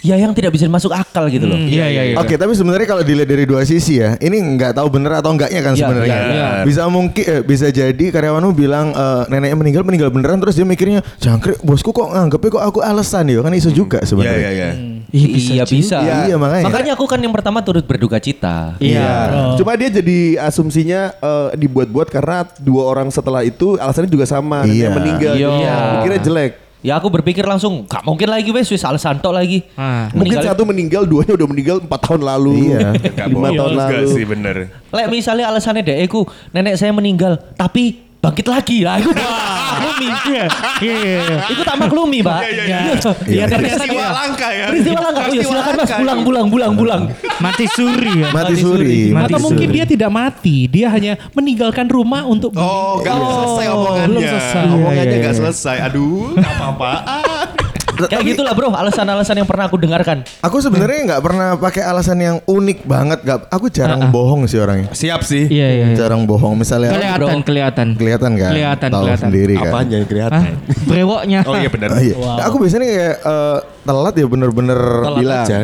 ya 0.03 0.19
yang 0.19 0.35
tidak 0.35 0.51
bisa 0.51 0.67
masuk 0.67 0.91
akal 0.91 1.31
gitu 1.31 1.47
loh. 1.47 1.55
Iya 1.55 1.87
iya 1.87 2.03
iya. 2.11 2.15
Oke, 2.19 2.35
tapi 2.35 2.51
sebenarnya 2.53 2.83
kalau 2.85 3.01
dilihat 3.01 3.25
dari 3.25 3.47
dua 3.47 3.63
sisi 3.63 3.97
ya, 3.97 4.19
ini 4.19 4.35
nggak 4.35 4.75
tahu 4.75 4.91
bener 4.91 5.17
atau 5.17 5.31
enggaknya 5.31 5.63
kan 5.63 5.73
Iya, 5.73 5.79
sebenarnya. 5.79 6.11
iya, 6.11 6.27
iya. 6.29 6.47
Bisa 6.67 6.85
mungkin 6.85 7.23
eh, 7.23 7.41
bisa 7.41 7.71
jadi 7.71 8.05
karyawanmu 8.11 8.51
bilang 8.51 8.91
eh, 8.91 9.23
neneknya 9.31 9.55
meninggal 9.55 9.83
meninggal 9.83 10.11
beneran 10.11 10.37
terus 10.37 10.53
dia 10.53 10.67
mikirnya 10.67 10.99
jangkrik 11.17 11.63
bosku 11.63 11.89
kok 11.89 12.11
nganggepnya 12.11 12.49
kok 12.51 12.63
aku 12.67 12.79
alasan 12.83 13.31
ya 13.31 13.39
kan 13.39 13.55
isu 13.55 13.71
juga 13.71 13.97
Iya 13.97 14.07
sebenarnya. 14.11 14.39
iya 14.43 14.51
iya. 14.51 14.69
Iya 15.13 15.63
bisa. 15.63 16.01
Iya, 16.25 16.35
makanya. 16.35 16.65
Makanya 16.65 16.91
aku 16.97 17.05
kan 17.05 17.21
yang 17.21 17.29
pertama 17.29 17.61
turut 17.61 17.85
berduka 17.85 18.17
cita. 18.17 18.73
Iya. 18.81 19.29
Cuma 19.55 19.77
dia 19.77 19.87
jadi 19.87 20.41
asumsinya 20.41 21.13
eh, 21.13 21.49
dibuat-buat 21.55 22.09
karena 22.09 22.43
dua 22.57 22.89
orang 22.89 23.07
setelah 23.07 23.45
itu 23.45 23.77
alasannya 23.77 24.09
juga 24.09 24.25
sama. 24.25 24.65
Iya. 24.65 24.89
Yang 24.89 24.93
meninggal. 24.97 25.33
Iya. 25.37 25.75
Kira 26.03 26.17
jelek. 26.19 26.51
Ya 26.83 26.99
aku 26.99 27.07
berpikir 27.07 27.41
langsung 27.41 27.87
gak 27.87 28.03
mungkin 28.03 28.27
lagi 28.27 28.51
wes 28.51 28.67
wis 28.67 28.83
alasan 28.83 29.17
tok 29.17 29.31
lagi. 29.31 29.63
Ah. 29.73 30.11
Mungkin 30.11 30.35
Meninggal- 30.35 30.51
satu 30.51 30.63
meninggal, 30.63 31.03
duanya 31.07 31.33
udah 31.33 31.47
meninggal 31.47 31.77
empat 31.79 31.99
tahun 32.03 32.21
lalu. 32.21 32.53
Iya. 32.69 32.89
Nggak 33.15 33.27
Lima 33.27 33.39
bohong 33.39 33.55
tahun 33.55 33.71
juga 33.71 33.87
lalu. 33.95 34.09
sih 34.11 34.25
bener. 34.27 34.55
Lek 34.91 35.07
misalnya 35.07 35.45
alasannya 35.47 35.81
dek 35.81 35.97
aku 36.03 36.21
nenek 36.51 36.75
saya 36.75 36.91
meninggal 36.91 37.39
tapi 37.55 38.03
bangkit 38.23 38.47
lagi 38.47 38.77
lah. 38.81 38.95
Aku 38.95 39.11
maklumi. 39.11 40.07
Iya 40.23 40.45
iya 40.79 40.95
iya. 41.19 41.37
Itu 41.45 41.61
tak 41.61 41.75
maklumi, 41.75 42.19
Pak. 42.21 42.39
Iya, 42.39 42.51
iya, 42.63 42.63
Iya. 42.63 42.79
Iya, 43.27 43.43
ternyata 43.45 43.83
dia- 43.83 44.13
langka 44.13 44.47
ya. 44.49 44.65
Peristiwa 44.69 44.99
langka. 45.01 45.21
Oh 45.21 45.33
ya 45.33 45.43
silakan 45.43 45.73
Mas 45.75 45.91
pulang 45.93 46.19
pulang 46.23 46.47
pulang 46.47 46.73
pulang. 46.73 47.01
Mati 47.37 47.65
suri 47.67 48.13
ya. 48.17 48.27
Mati 48.31 48.53
suri. 48.55 49.11
Atau 49.11 49.39
mungkin 49.41 49.67
dia 49.69 49.83
tidak 49.83 50.07
mati, 50.09 50.65
dia 50.65 50.87
hanya 50.87 51.19
meninggalkan 51.33 51.85
rumah 51.85 52.23
untuk 52.23 52.55
Oh, 52.55 53.01
nggak 53.01 53.11
selesai 53.11 53.65
omongannya. 53.69 54.07
belum 54.07 54.23
selesai. 54.23 54.63
Omongannya 54.65 55.03
Iya, 55.03 55.19
iya, 55.19 55.25
iya. 55.25 55.33
selesai. 55.35 55.77
Aduh, 55.83 56.31
apa-apaan. 56.33 57.47
Kayak 57.93 58.23
gitulah 58.25 58.53
bro, 58.53 58.73
alasan-alasan 58.73 59.35
yang 59.37 59.47
pernah 59.47 59.65
aku 59.67 59.77
dengarkan. 59.77 60.25
Aku 60.41 60.57
sebenarnya 60.59 60.99
nggak 61.13 61.21
pernah 61.21 61.47
pakai 61.55 61.83
alasan 61.85 62.17
yang 62.17 62.37
unik 62.43 62.83
banget. 62.83 63.19
Gak, 63.23 63.39
aku 63.47 63.69
jarang 63.69 64.09
bohong 64.09 64.45
sih 64.45 64.57
orangnya. 64.57 64.89
Siap 64.91 65.21
sih. 65.21 65.45
Iya 65.47 65.67
iya. 65.69 65.85
iya. 65.91 65.95
Jarang 65.95 66.25
bohong. 66.25 66.57
Misalnya 66.57 66.93
Kelihatan 66.93 67.39
kelihatan. 67.43 67.87
kelihatan 67.95 68.31
kan? 68.35 68.51
Kelihatan 68.51 68.89
Tahu 68.89 69.01
kelihatan. 69.05 69.23
sendiri 69.29 69.53
kan. 69.57 69.71
Apanya 69.71 69.95
yang 70.01 70.07
kelihatan? 70.09 70.41
Brewoknya. 70.89 71.39
Oh 71.45 71.55
iya 71.55 71.69
benar. 71.69 71.89
Oh, 71.93 72.01
iya. 72.01 72.15
Nah, 72.17 72.43
aku 72.49 72.55
biasanya 72.59 72.85
kayak 72.85 73.15
eh, 73.21 73.57
telat 73.83 74.13
ya 74.17 74.25
bener-bener 74.27 74.79
bilang. 75.15 75.45
aja. 75.45 75.59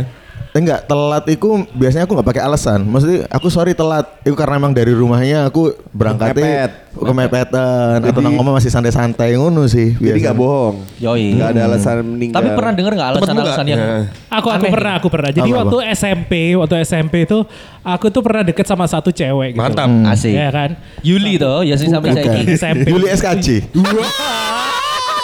Eh, 0.50 0.58
Enggak, 0.58 0.89
telat 0.89 1.25
itu 1.29 1.46
biasanya 1.72 2.10
aku 2.10 2.18
nggak 2.18 2.25
pakai 2.25 2.41
alasan. 2.41 2.82
Maksudnya 2.82 3.29
aku 3.29 3.48
sorry 3.48 3.77
telat. 3.77 4.10
Itu 4.22 4.34
karena 4.34 4.58
emang 4.58 4.74
dari 4.74 4.91
rumahnya 4.91 5.46
aku 5.46 5.77
berangkatnya 5.94 6.74
kemepetan 6.89 8.01
atau 8.01 8.20
nang 8.20 8.34
ngomong 8.34 8.58
masih 8.58 8.74
santai-santai 8.74 9.38
ngono 9.38 9.70
sih. 9.70 9.94
Jadi 9.94 10.01
biasanya. 10.01 10.24
nggak 10.25 10.36
bohong. 10.36 10.75
Yoi. 10.98 11.38
Nggak 11.38 11.50
ada 11.53 11.62
alasan 11.63 11.96
meninggal. 12.01 12.36
Tapi 12.41 12.50
pernah 12.53 12.74
denger 12.74 12.94
nggak 12.98 13.10
alasan-alasan 13.13 13.65
yang 13.68 13.82
Aku 14.29 14.48
aku 14.50 14.65
Aneh. 14.65 14.72
pernah 14.74 14.94
aku 14.98 15.08
pernah. 15.08 15.29
Jadi 15.29 15.50
Apa, 15.53 15.58
waktu 15.62 15.77
SMP, 15.94 16.32
waktu 16.58 16.75
SMP 16.82 17.13
itu 17.29 17.38
aku 17.86 18.06
tuh 18.10 18.22
pernah 18.25 18.41
deket 18.41 18.65
sama 18.65 18.89
satu 18.89 19.13
cewek 19.13 19.53
gitu. 19.53 19.62
Mantap. 19.62 19.89
asik? 20.10 20.34
Ya 20.34 20.50
kan? 20.50 20.74
Yuli 21.06 21.38
toh, 21.38 21.62
ya 21.62 21.77
sih 21.77 21.88
sampai 21.88 22.10
Bukan. 22.10 22.25
saya 22.25 22.58
SMP. 22.58 22.88
Yuli 22.89 23.08
SKJ. 23.13 23.48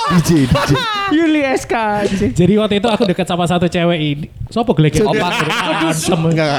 DJ, 0.14 0.46
DJ. 0.46 0.72
Yuli 1.14 1.42
SK. 1.58 1.74
Jadi 2.34 2.54
waktu 2.62 2.78
itu 2.78 2.88
aku 2.90 3.04
dekat 3.10 3.26
sama 3.26 3.50
satu 3.50 3.66
cewek 3.66 3.98
ini. 3.98 4.28
Sopo 4.54 4.78
gelek 4.78 5.02
Opak. 5.02 5.32
Nggak, 6.14 6.50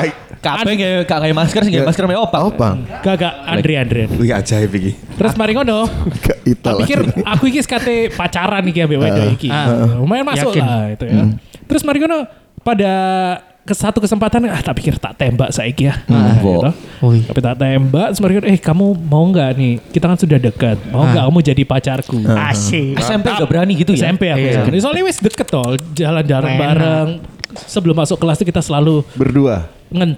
Kape 0.42 0.70
nggak 0.78 0.90
nggak 1.06 1.18
kayak 1.26 1.36
masker 1.36 1.62
sih, 1.66 1.72
masker 1.82 2.04
kayak 2.06 2.22
opak. 2.22 2.40
Opang. 2.54 2.76
Gak 3.02 3.14
gak 3.18 3.34
Andre 3.46 3.74
Andre. 3.82 4.02
Wih 4.14 4.30
ajaib 4.30 4.70
iki. 4.78 4.92
Terus 5.18 5.34
mari 5.34 5.52
ngono. 5.58 5.90
Gak 6.22 6.38
lah. 6.46 6.78
pikir 6.86 6.98
aku 7.26 7.44
iki 7.50 7.60
kate 7.66 8.14
pacaran 8.14 8.62
iki 8.66 8.78
ambek 8.86 8.98
wedok 9.00 9.26
iki. 9.34 9.50
Ah. 9.50 9.98
Lumayan 9.98 10.26
masuk 10.26 10.54
lah 10.58 10.94
itu 10.94 11.04
ya. 11.06 11.24
Terus 11.66 11.82
mari 11.82 11.98
kono 11.98 12.26
pada 12.62 12.94
ke 13.66 13.74
satu 13.74 13.98
kesempatan 13.98 14.46
ah 14.46 14.62
tak 14.62 14.78
pikir 14.78 14.94
tak 14.94 15.18
tembak 15.18 15.50
saiki 15.50 15.90
ya. 15.90 15.98
Hmm, 16.06 16.38
gitu. 16.38 16.70
Wih. 17.02 17.26
Tapi 17.26 17.40
tak 17.42 17.58
tembak 17.58 18.14
kono 18.14 18.46
eh 18.46 18.58
kamu 18.62 18.94
mau 19.10 19.26
nggak 19.26 19.50
nih? 19.58 19.72
Kita 19.90 20.06
kan 20.06 20.14
sudah 20.14 20.38
dekat. 20.38 20.78
Mau 20.94 21.02
nggak 21.02 21.26
kamu 21.26 21.38
jadi 21.42 21.62
pacarku? 21.66 22.22
Asik. 22.22 22.94
SMP 23.02 23.26
udah 23.26 23.48
berani 23.50 23.74
gitu 23.74 23.90
ya? 23.92 24.06
SMP 24.06 24.30
aku 24.30 24.46
Iya. 24.46 24.62
ya. 24.62 24.78
Soalnya 24.78 25.02
wis 25.02 25.18
deket 25.18 25.50
toh, 25.50 25.74
jalan-jalan 25.98 26.50
Enak. 26.54 26.60
bareng. 26.62 27.08
Sebelum 27.66 27.96
masuk 27.98 28.22
kelas 28.22 28.38
tuh 28.38 28.46
kita 28.46 28.62
selalu 28.62 29.02
Berdua. 29.18 29.66
ngen 29.90 30.14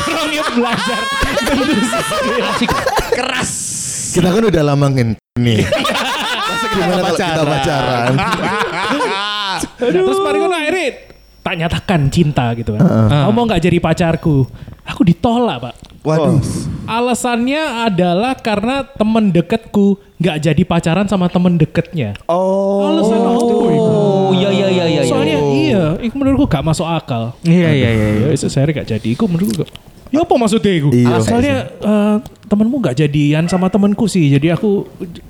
Orangnya 0.00 0.44
belajar 0.54 1.00
Keras. 3.10 3.50
Kita 4.14 4.28
kan 4.30 4.42
udah 4.42 4.62
lama 4.64 4.86
ngin 4.90 5.08
nih. 5.38 5.64
Masa 5.64 6.66
gimana 6.70 7.02
kalau 7.02 7.18
kita 7.18 7.42
pacaran? 7.44 8.12
Terus 9.80 10.18
mari 10.20 10.38
kono 10.38 10.54
akhirnya 10.54 10.88
tak 11.40 11.54
nyatakan 11.56 12.00
cinta 12.12 12.52
gitu 12.52 12.76
kan. 12.76 12.84
Kamu 13.08 13.32
mau 13.32 13.44
nggak 13.48 13.64
jadi 13.64 13.78
pacarku? 13.80 14.44
Aku 14.84 15.00
ditolak 15.08 15.56
pak. 15.64 15.74
Waduh. 16.04 16.40
Alasannya 16.88 17.86
adalah 17.88 18.32
karena 18.36 18.82
temen 18.82 19.32
deketku 19.32 20.00
nggak 20.20 20.36
jadi 20.50 20.62
pacaran 20.68 21.06
sama 21.08 21.32
temen 21.32 21.56
deketnya. 21.56 22.16
Oh. 22.28 22.88
Alasan 22.88 23.20
apa 23.24 23.40
itu? 23.72 23.96
Oh, 24.30 24.32
iya 24.36 24.50
iya 24.52 24.68
iya 24.68 24.84
iya. 24.86 25.02
Soalnya 25.06 25.38
iya, 25.40 25.84
itu 26.02 26.14
menurutku 26.14 26.46
gak 26.46 26.62
masuk 26.62 26.86
akal. 26.86 27.34
Iya 27.42 27.70
iya 27.74 27.90
iya. 27.90 28.06
Ya, 28.26 28.28
itu 28.30 28.46
saya 28.46 28.68
gak 28.70 28.86
jadi. 28.86 29.08
Iku 29.12 29.26
menurutku 29.26 29.64
gak. 29.64 29.70
Ya 30.10 30.26
apa 30.26 30.34
maksudnya 30.34 30.72
iku? 30.74 30.90
Iya. 30.90 31.22
Soalnya 31.22 31.56
eh, 31.70 32.16
temenmu 32.50 32.82
gak 32.82 32.98
jadian 32.98 33.46
sama 33.46 33.70
temenku 33.70 34.10
sih. 34.10 34.26
Jadi 34.26 34.50
aku 34.50 34.82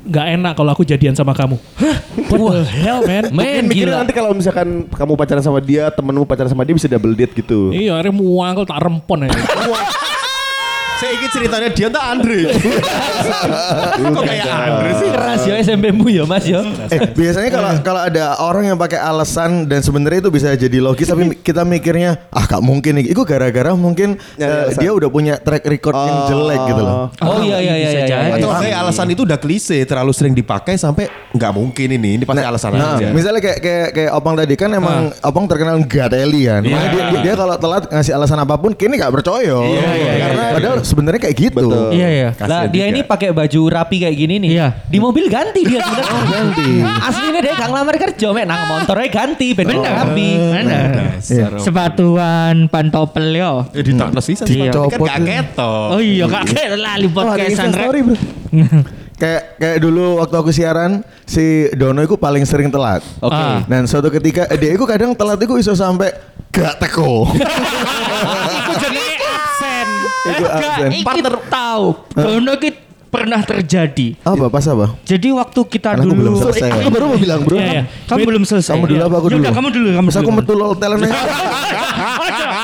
gak 0.08 0.26
enak 0.40 0.56
kalau 0.56 0.72
aku 0.72 0.88
jadian 0.88 1.12
sama 1.12 1.36
kamu. 1.36 1.60
Hah? 1.76 1.96
What 2.32 2.40
the 2.40 2.64
hell 2.64 3.04
man? 3.04 3.28
Men 3.28 3.68
Mikirnya 3.68 3.92
gila. 3.92 3.96
nanti 4.00 4.14
kalau 4.16 4.32
misalkan 4.32 4.88
kamu 4.88 5.12
pacaran 5.20 5.44
sama 5.44 5.60
dia, 5.60 5.92
temenmu 5.92 6.24
pacaran 6.24 6.48
sama 6.48 6.64
dia 6.64 6.72
bisa 6.72 6.88
double 6.88 7.12
date 7.12 7.36
gitu. 7.36 7.76
Iya, 7.76 8.00
akhirnya 8.00 8.16
muangkel 8.16 8.64
tak 8.64 8.80
rempon 8.80 9.28
aja. 9.28 9.36
Saya 11.00 11.16
ingin 11.16 11.30
ceritanya 11.32 11.68
dia 11.72 11.88
tak 11.88 12.04
Andre. 12.04 12.38
Kok 14.12 14.22
kayak 14.22 14.46
Andre 14.46 14.90
sih? 14.94 15.08
Keras 15.10 15.40
ya 15.42 15.54
SMP-mu 15.58 16.06
ya 16.08 16.24
Mas 16.28 16.44
ya. 16.44 16.60
Eh, 16.92 17.00
biasanya 17.10 17.48
kalau 17.48 17.70
kalau 17.80 18.00
ada 18.04 18.24
orang 18.38 18.68
yang 18.68 18.76
pakai 18.76 19.00
alasan 19.00 19.64
dan 19.64 19.80
sebenarnya 19.80 20.28
itu 20.28 20.30
bisa 20.30 20.52
jadi 20.52 20.78
logis 20.78 21.08
tapi 21.08 21.32
kita 21.46 21.64
mikirnya 21.64 22.28
ah 22.28 22.44
gak 22.44 22.60
mungkin 22.60 23.00
nih. 23.00 23.16
Itu 23.16 23.24
gara-gara 23.24 23.72
mungkin 23.72 24.20
eh, 24.36 24.44
alasan. 24.44 24.76
dia 24.76 24.90
udah 24.92 25.08
punya 25.08 25.34
track 25.40 25.64
record 25.64 25.96
yang 25.96 26.18
jelek 26.28 26.60
gitu 26.68 26.82
loh. 26.84 27.08
Oh 27.24 27.40
iya 27.40 27.58
iya 27.58 27.74
iya 27.76 27.90
iya. 27.90 28.02
jadi. 28.04 28.26
iya. 28.30 28.36
Atau 28.36 28.50
kayak 28.52 28.76
alasan 28.84 29.06
itu 29.08 29.22
udah 29.24 29.38
klise, 29.40 29.78
terlalu 29.88 30.12
sering 30.12 30.34
dipakai 30.36 30.76
sampai 30.76 31.08
nggak 31.32 31.52
mungkin 31.56 31.88
ini. 31.96 32.20
Ini 32.20 32.24
pasti 32.28 32.44
alasan 32.44 32.70
Nah, 32.70 32.96
aja. 32.96 33.10
misalnya 33.10 33.40
kayak 33.40 33.58
kayak 33.60 33.88
kayak 33.92 34.10
Opang 34.14 34.34
tadi 34.36 34.54
kan 34.54 34.70
emang 34.70 35.10
Opang 35.24 35.48
terkenal 35.48 35.80
gateli 35.84 36.44
kan. 36.44 36.60
Makanya 36.60 36.90
dia, 36.92 37.04
dia 37.24 37.34
kalau 37.34 37.56
telat 37.56 37.84
ngasih 37.88 38.12
alasan 38.14 38.38
apa 38.38 38.54
pun 38.56 38.76
kini 38.76 38.94
gak 38.94 39.10
percaya. 39.10 39.56
Karena 40.20 40.42
padahal 40.54 40.78
sebenarnya 40.90 41.20
kayak 41.22 41.36
gitu. 41.38 41.70
Betul. 41.70 41.94
Iya 41.94 42.08
iya. 42.10 42.28
Lah 42.42 42.66
dia 42.66 42.90
ini 42.90 43.06
pakai 43.06 43.30
baju 43.30 43.60
rapi 43.70 44.02
kayak 44.02 44.16
gini 44.18 44.34
nih. 44.42 44.50
Iya. 44.58 44.68
Di 44.90 44.98
mobil 44.98 45.30
ganti 45.30 45.62
dia 45.62 45.78
sebenarnya. 45.78 46.22
ganti. 46.26 46.70
Aslinya 47.06 47.40
dia 47.40 47.52
gak 47.54 47.68
ngelamar 47.70 47.94
kerja, 47.94 48.26
mek 48.34 48.44
nang 48.50 48.62
motornya 48.66 49.08
ganti, 49.08 49.48
ben 49.54 49.64
bener 49.70 49.92
rapi. 49.94 50.28
Mana? 50.34 50.78
Sepatuan 51.62 52.66
pantopel 52.66 53.30
yo. 53.38 53.70
Eh, 53.70 53.86
ditakno 53.86 54.18
sih 54.18 54.34
Iya. 54.40 54.74
Kan 54.74 54.90
Copot. 54.90 55.06
gak 55.06 55.18
ketok. 55.22 55.86
Oh 55.94 56.00
iya 56.02 56.26
kakek 56.26 56.66
lali 56.74 57.06
Oh, 57.10 57.26
ada 57.26 57.36
podcastan 57.36 57.70
story, 57.70 58.00
bro. 58.02 58.16
Kayak 59.20 59.42
kayak 59.60 59.78
dulu 59.84 60.16
waktu 60.24 60.36
aku 60.40 60.48
siaran 60.48 61.04
si 61.28 61.68
Dono 61.76 62.00
itu 62.00 62.16
paling 62.16 62.40
sering 62.48 62.72
telat. 62.72 63.04
Oke. 63.20 63.36
Ah. 63.36 63.60
Dan 63.68 63.84
suatu 63.84 64.08
ketika 64.08 64.48
eh, 64.48 64.56
dia 64.56 64.72
itu 64.72 64.84
kadang 64.88 65.12
telat 65.12 65.36
itu 65.36 65.52
bisa 65.60 65.76
sampai 65.76 66.08
gak 66.48 66.80
teko. 66.80 67.28
Aku 70.42 70.56
absen. 70.56 70.90
iki 70.92 71.20
tahu. 71.48 71.84
Dono 72.16 72.52
iki 72.56 72.70
pernah 73.10 73.40
terjadi. 73.42 74.14
Apa 74.22 74.46
pas 74.46 74.64
apa? 74.70 74.94
Jadi 75.02 75.28
waktu 75.34 75.60
kita 75.66 75.98
Karena 75.98 76.06
aku 76.06 76.14
dulu 76.14 76.20
belum 76.22 76.34
selesai. 76.38 76.70
Eh, 76.70 76.78
Aku 76.78 76.88
baru 76.94 77.04
mau 77.10 77.18
bilang 77.18 77.40
bro. 77.42 77.58
Iya, 77.58 77.66
iya. 77.66 77.82
Kamu 78.06 78.22
belum 78.22 78.42
selesai. 78.46 78.72
Kamu 78.78 78.84
dulu 78.86 79.02
apa 79.02 79.16
aku 79.18 79.28
dulu? 79.28 79.42
udah, 79.42 79.52
kamu 79.52 79.68
dulu, 79.74 79.88
kamu 79.98 80.08
dulu. 80.08 80.20
aku 80.22 80.30
metu 80.30 80.52
lol 80.54 80.72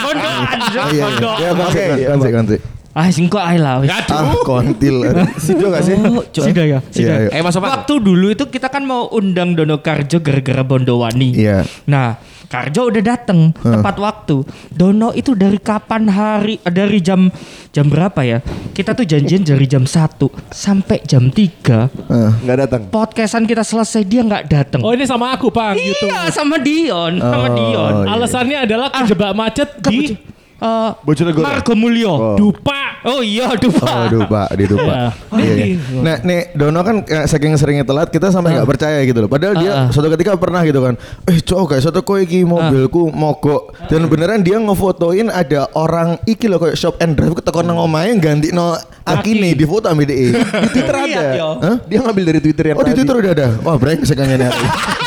Oh, 0.07 0.13
iya, 0.15 1.05
iya. 1.19 1.33
Ya, 1.37 1.51
Oke, 1.53 1.83
iya, 1.99 2.07
konsi, 2.15 2.29
konsi. 2.31 2.57
Ah, 2.97 3.13
singko 3.13 3.37
ae 3.37 3.61
lah. 3.61 3.85
wis. 3.85 3.93
Ah, 3.93 4.33
kontil. 4.41 5.05
Sido 5.37 5.69
gak 5.69 5.85
sih? 5.85 6.01
Oh, 6.01 6.25
Cok. 6.25 6.45
Sudah 6.49 6.65
ya. 6.65 6.79
Iya, 6.97 7.29
iya. 7.29 7.31
Eh, 7.37 7.41
Mas 7.45 7.53
Sofan. 7.53 7.69
Waktu 7.69 8.01
dulu 8.01 8.33
itu 8.33 8.49
kita 8.49 8.73
kan 8.73 8.89
mau 8.89 9.13
undang 9.13 9.53
Dono 9.53 9.85
Karjo 9.85 10.25
gara-gara 10.25 10.65
Bondowani. 10.65 11.37
Iya. 11.37 11.69
Nah, 11.85 12.17
Karjo 12.47 12.89
udah 12.89 13.03
dateng 13.03 13.51
tepat 13.53 13.97
waktu. 13.99 14.47
Dono 14.71 15.11
itu 15.11 15.35
dari 15.35 15.59
kapan 15.59 16.07
hari 16.07 16.63
eh, 16.63 16.71
dari 16.71 17.03
jam 17.03 17.27
jam 17.71 17.87
berapa 17.87 18.23
ya? 18.23 18.39
Kita 18.71 18.95
tuh 18.95 19.03
janjian 19.03 19.43
dari 19.43 19.67
jam 19.67 19.83
1 19.83 20.23
sampai 20.49 21.03
jam 21.03 21.27
3. 21.27 21.35
Eh. 21.35 22.31
Nggak 22.47 22.57
datang. 22.67 22.81
Podcastan 22.89 23.45
kita 23.45 23.61
selesai 23.61 24.03
dia 24.03 24.23
nggak 24.23 24.45
dateng. 24.47 24.81
Oh 24.81 24.95
ini 24.95 25.05
sama 25.05 25.35
aku 25.35 25.51
Pak 25.51 25.75
gitu. 25.77 26.07
iya, 26.07 26.31
sama 26.31 26.57
Dion, 26.57 27.19
sama 27.19 27.47
Oh, 27.47 27.55
Dion. 27.55 27.95
iya. 28.03 28.13
Alasannya 28.15 28.59
adalah 28.65 28.89
kejebak 28.91 29.33
macet 29.33 29.69
di 29.83 30.15
Eh, 30.57 30.91
Bojonegoro. 31.05 31.45
Margo 31.45 31.75
Mulyo. 31.77 32.13
Dupa. 32.35 32.97
Oh 33.07 33.21
iya, 33.23 33.53
Dupa. 33.55 33.87
Oh, 33.87 34.07
dupa, 34.11 34.51
di 34.57 34.67
dupa. 34.67 35.15
Iya, 35.37 35.53
iya. 35.55 35.77
Nah, 36.03 36.17
nih 36.19 36.51
Dono 36.57 36.81
kan 36.83 36.97
saking 37.07 37.55
seringnya 37.55 37.87
telat, 37.87 38.11
kita 38.11 38.35
sampai 38.35 38.57
nggak 38.57 38.67
percaya 38.67 38.99
gitu 39.05 39.21
loh. 39.21 39.31
Padahal 39.31 39.55
dia 39.55 39.71
Ah, 39.71 39.79
ah. 39.87 39.89
suatu 39.93 40.11
ketika 40.11 40.35
pernah 40.35 40.65
gitu 40.65 40.83
kan, 40.83 40.99
eh 41.29 41.39
cowok 41.39 41.67
kayak 41.71 41.83
suatu 41.85 42.01
kowe 42.03 42.19
iki 42.19 42.43
mobilku 42.43 43.13
mogok. 43.13 43.79
Dan 43.87 44.09
beneran 44.09 44.41
dia 44.41 44.59
ngefotoin 44.59 45.29
ada 45.29 45.71
orang 45.73 46.19
iki 46.25 46.49
loh 46.49 46.59
kayak 46.59 46.75
shop 46.75 46.99
and 46.99 47.15
drive 47.15 47.37
keteko 47.37 47.63
nang 47.63 47.79
omahe 47.79 48.17
ganti 48.19 48.51
no 48.51 48.75
akine 49.07 49.55
di 49.55 49.63
foto 49.63 49.87
ambil 49.87 50.09
DE. 50.09 50.35
Di 50.67 50.69
Twitter 50.73 50.97
ada. 50.97 51.07
Lihat, 51.07 51.27
yo. 51.39 51.49
Hah? 51.63 51.77
Dia 51.87 51.99
ngambil 52.03 52.25
dari 52.27 52.41
Twitter 52.43 52.65
yang 52.67 52.77
Oh 52.77 52.83
di 52.83 52.91
tadi. 52.91 52.99
Twitter 52.99 53.17
udah 53.23 53.33
ada. 53.39 53.49
Wah 53.63 53.77
break 53.79 54.03
sekannya 54.03 54.35
hari. 54.41 54.51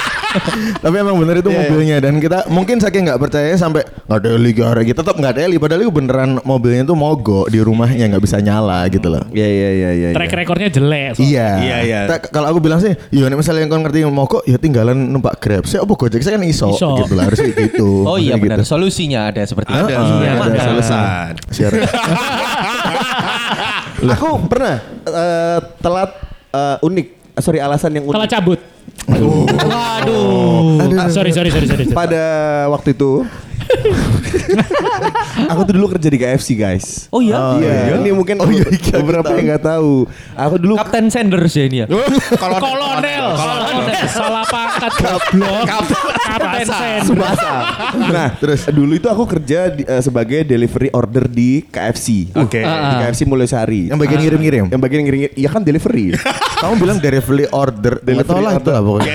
Tapi 0.79 0.95
emang 0.95 1.15
bener 1.17 1.38
itu 1.38 1.48
Iya, 1.48 1.55
iya. 1.55 1.59
mobilnya 1.65 1.95
dan 2.00 2.13
kita 2.17 2.38
mungkin 2.48 2.75
saking 2.77 3.03
nggak 3.03 3.19
percaya 3.19 3.50
sampai 3.53 3.81
nggak 3.81 4.17
ada 4.19 4.29
li 4.36 4.51
gara 4.51 4.79
kita 4.79 5.01
tetap 5.01 5.13
nggak 5.13 5.31
ada 5.33 5.39
li 5.45 5.55
padahal 5.57 5.81
itu 5.81 5.89
beneran 5.89 6.38
mobilnya 6.43 6.83
tuh 6.83 6.93
mogok 6.93 7.48
di 7.48 7.57
rumahnya 7.57 8.07
nggak 8.07 8.21
bisa 8.21 8.38
nyala 8.38 8.86
gitu 8.88 9.07
loh. 9.07 9.24
Iya 9.29 9.48
iya 9.48 9.69
iya 9.71 9.89
iya. 9.91 10.07
Track 10.13 10.31
recordnya 10.36 10.67
jelek. 10.69 11.17
Iya. 11.17 11.48
Iya, 11.59 11.75
iya. 11.81 11.98
Kalau 12.21 12.45
aku 12.48 12.57
bilang 12.59 12.77
sih, 12.77 12.93
iya 13.09 13.25
nih 13.25 13.33
misalnya 13.33 13.59
yang 13.62 13.69
kau 13.69 13.79
ngerti 13.79 13.98
mogok, 14.05 14.41
ya 14.45 14.55
tinggalan 14.55 14.95
numpak 14.95 15.39
grab. 15.39 15.63
Saya 15.65 15.81
apa 15.81 15.91
gojek 15.91 16.21
saya 16.21 16.38
kan 16.38 16.43
iso, 16.43 16.69
Iso. 16.71 16.88
gitu 17.00 17.13
lah 17.13 17.24
harus 17.25 17.39
gitu. 17.41 17.88
Oh 18.09 18.15
iya 18.15 18.38
benar. 18.38 18.62
gitu. 18.62 18.69
Solusinya 18.69 19.27
ada 19.27 19.41
seperti 19.41 19.71
itu. 19.71 19.81
Ada, 19.81 19.93
Ah, 19.95 20.05
sudah 20.05 20.29
ada. 20.29 20.45
ada 20.45 20.59
alasan. 20.69 21.33
Siar. 21.50 21.71
Aku 24.09 24.27
pernah 24.48 24.75
eh, 25.05 25.59
telat 25.79 26.09
eh, 26.50 26.77
unik. 26.81 27.07
Sorry 27.39 27.59
alasan 27.59 27.91
yang 27.93 28.03
unik. 28.05 28.15
Telah 28.15 28.29
cabut. 28.29 28.59
Waduh. 29.08 30.91
Ah, 31.00 31.08
sorry, 31.08 31.32
sorry, 31.32 31.50
sorry, 31.53 31.68
sorry. 31.70 31.86
sorry. 31.88 31.96
Pada 31.96 32.24
waktu 32.74 32.98
itu 32.98 33.24
Aku 35.50 35.62
tuh 35.65 35.74
dulu 35.77 35.88
kerja 35.96 36.10
di 36.10 36.18
KFC 36.18 36.58
guys. 36.58 37.06
Oh 37.13 37.22
iya. 37.22 37.38
iya, 37.62 38.01
ini 38.01 38.10
mungkin 38.13 38.41
Oh 38.41 38.50
iya, 38.50 38.65
iya, 38.65 38.94
beberapa 39.01 39.29
yang 39.38 39.46
nggak 39.56 39.63
tahu. 39.63 40.10
Aku 40.34 40.56
dulu 40.58 40.74
Kapten 40.77 41.08
Sanders 41.13 41.53
ya 41.53 41.63
ini 41.70 41.77
ya. 41.84 41.88
Kolonel, 42.41 43.25
kolonel, 43.38 44.06
salah 44.10 44.46
pangkat 44.50 44.94
goblok. 45.00 45.63
Kapten 45.70 46.18
Sen. 46.62 47.01
Subasa. 47.03 47.53
Nah, 47.95 48.27
terus 48.33 48.62
dulu 48.67 48.93
itu 48.93 49.05
aku 49.05 49.24
kerja 49.27 49.69
di- 49.69 49.83
eh, 49.83 50.00
sebagai 50.00 50.43
delivery 50.43 50.89
order 50.91 51.25
di 51.25 51.63
KFC. 51.63 52.29
Oke. 52.33 52.62
Di 52.62 52.95
KFC 53.00 53.21
Mulyasari. 53.24 53.89
Yang 53.89 54.00
bagian 54.00 54.19
ngirim-ngirim. 54.21 54.65
Yang 54.67 54.81
bagian 54.81 55.01
ngirim, 55.03 55.19
iya 55.33 55.50
kan 55.50 55.62
delivery. 55.62 56.13
Kamu 56.62 56.75
bilang 56.75 56.98
delivery 56.98 57.48
order, 57.50 57.98
Delivery 58.00 58.41
lah 58.41 58.53
itu 58.53 58.62
order. 58.62 58.74
lah 58.74 58.81
pokoknya. 58.81 59.13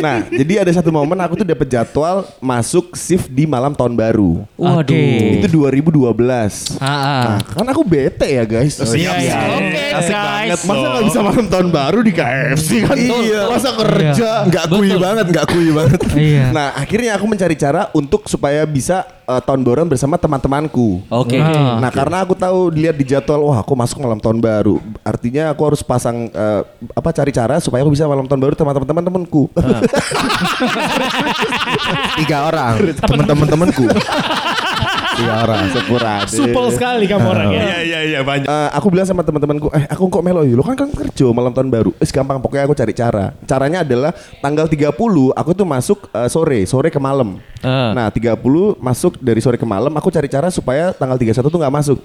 nah, 0.00 0.16
jadi 0.26 0.52
ada 0.58 0.70
satu 0.72 0.90
momen 0.90 1.14
aku 1.16 1.34
tuh 1.36 1.46
dapat 1.46 1.66
jadwal 1.66 2.26
masuk 2.38 2.92
shift 2.92 3.28
di 3.28 3.44
malam 3.44 3.70
tahun 3.72 3.94
baru. 3.94 4.42
Waduh. 4.56 5.38
Itu 5.38 5.46
2012. 5.48 6.76
Ah, 6.76 6.84
ah. 6.84 7.22
Nah, 7.24 7.38
kan 7.40 7.66
aku 7.68 7.82
bete 7.82 8.26
ya 8.26 8.42
guys. 8.42 8.74
Siap, 8.74 8.92
Iya, 8.92 9.12
iya. 9.16 9.30
siap. 9.30 9.46
Oke, 9.52 9.84
Asik 9.92 10.14
guys. 10.16 10.60
Masa 10.62 10.86
nggak 10.88 11.04
bisa 11.04 11.18
malam 11.20 11.46
tahun 11.46 11.68
baru 11.70 11.98
di 12.00 12.12
KFC 12.12 12.68
kan? 12.82 12.96
Iya. 12.98 13.40
Masa 13.46 13.68
kerja? 13.72 14.30
Nggak 14.44 14.64
kuy 14.68 14.90
banget, 14.96 15.26
nggak 15.28 15.46
kuy 15.48 15.68
banget. 15.70 16.00
Iya. 16.12 16.41
Nah, 16.50 16.74
akhirnya 16.74 17.14
aku 17.14 17.30
mencari 17.30 17.54
cara 17.54 17.86
untuk 17.94 18.26
supaya 18.26 18.66
bisa 18.66 19.06
eh, 19.28 19.42
tahun 19.46 19.62
baruan 19.62 19.86
bersama 19.86 20.18
teman-temanku. 20.18 21.06
Oke. 21.06 21.38
Ah. 21.38 21.78
Nah, 21.78 21.94
karena 21.94 22.26
aku 22.26 22.34
tahu 22.34 22.74
dilihat 22.74 22.98
di 22.98 23.06
jadwal, 23.06 23.52
wah 23.52 23.62
aku 23.62 23.78
masuk 23.78 24.02
malam 24.02 24.18
tahun 24.18 24.42
baru. 24.42 24.82
Artinya 25.06 25.54
aku 25.54 25.62
harus 25.62 25.80
pasang 25.86 26.26
eh, 26.32 26.62
apa 26.96 27.10
cari 27.14 27.30
cara 27.30 27.62
supaya 27.62 27.86
aku 27.86 27.94
bisa 27.94 28.10
malam 28.10 28.26
tahun 28.26 28.42
baru 28.42 28.54
sama 28.58 28.74
teman-teman-temanku. 28.74 29.46
Tiga 32.18 32.50
orang, 32.50 32.74
temen-temen 32.98 33.46
temenku. 33.46 33.86
Iya 35.18 35.32
orang. 35.44 35.64
Sepurane. 35.68 36.28
Supel 36.38 36.66
sekali 36.72 37.04
kamu 37.04 37.26
orangnya. 37.26 37.60
Iya 37.60 37.78
iya 37.84 38.00
iya 38.08 38.20
banyak. 38.24 38.48
Eh, 38.48 38.68
aku 38.72 38.86
bilang 38.88 39.04
sama 39.04 39.20
teman-temanku, 39.20 39.68
eh 39.74 39.84
aku 39.90 40.08
kok 40.08 40.22
melo 40.24 40.40
ya? 40.46 40.54
Lo 40.56 40.64
kan 40.64 40.76
kan 40.78 40.88
kerja 40.88 41.28
malam 41.30 41.52
tahun 41.52 41.68
baru. 41.68 41.90
Eh 42.00 42.08
gampang 42.08 42.40
pokoknya 42.40 42.64
aku 42.64 42.74
cari 42.76 42.92
cara. 42.96 43.24
Caranya 43.44 43.84
adalah 43.84 44.10
tanggal 44.40 44.66
30 44.68 44.92
aku 45.32 45.50
tuh 45.52 45.66
masuk 45.68 45.98
eh, 46.12 46.28
sore, 46.28 46.64
sore 46.64 46.88
ke 46.88 47.00
malam. 47.00 47.36
Ah. 47.60 47.92
Nah, 47.92 48.06
30 48.08 48.40
masuk 48.80 49.20
dari 49.20 49.38
sore 49.38 49.60
ke 49.60 49.66
malam, 49.68 49.92
aku 49.94 50.08
cari 50.08 50.26
cara 50.26 50.48
supaya 50.48 50.90
tanggal 50.96 51.16
31 51.16 51.46
tuh 51.46 51.60
nggak 51.60 51.74
masuk. 51.74 51.98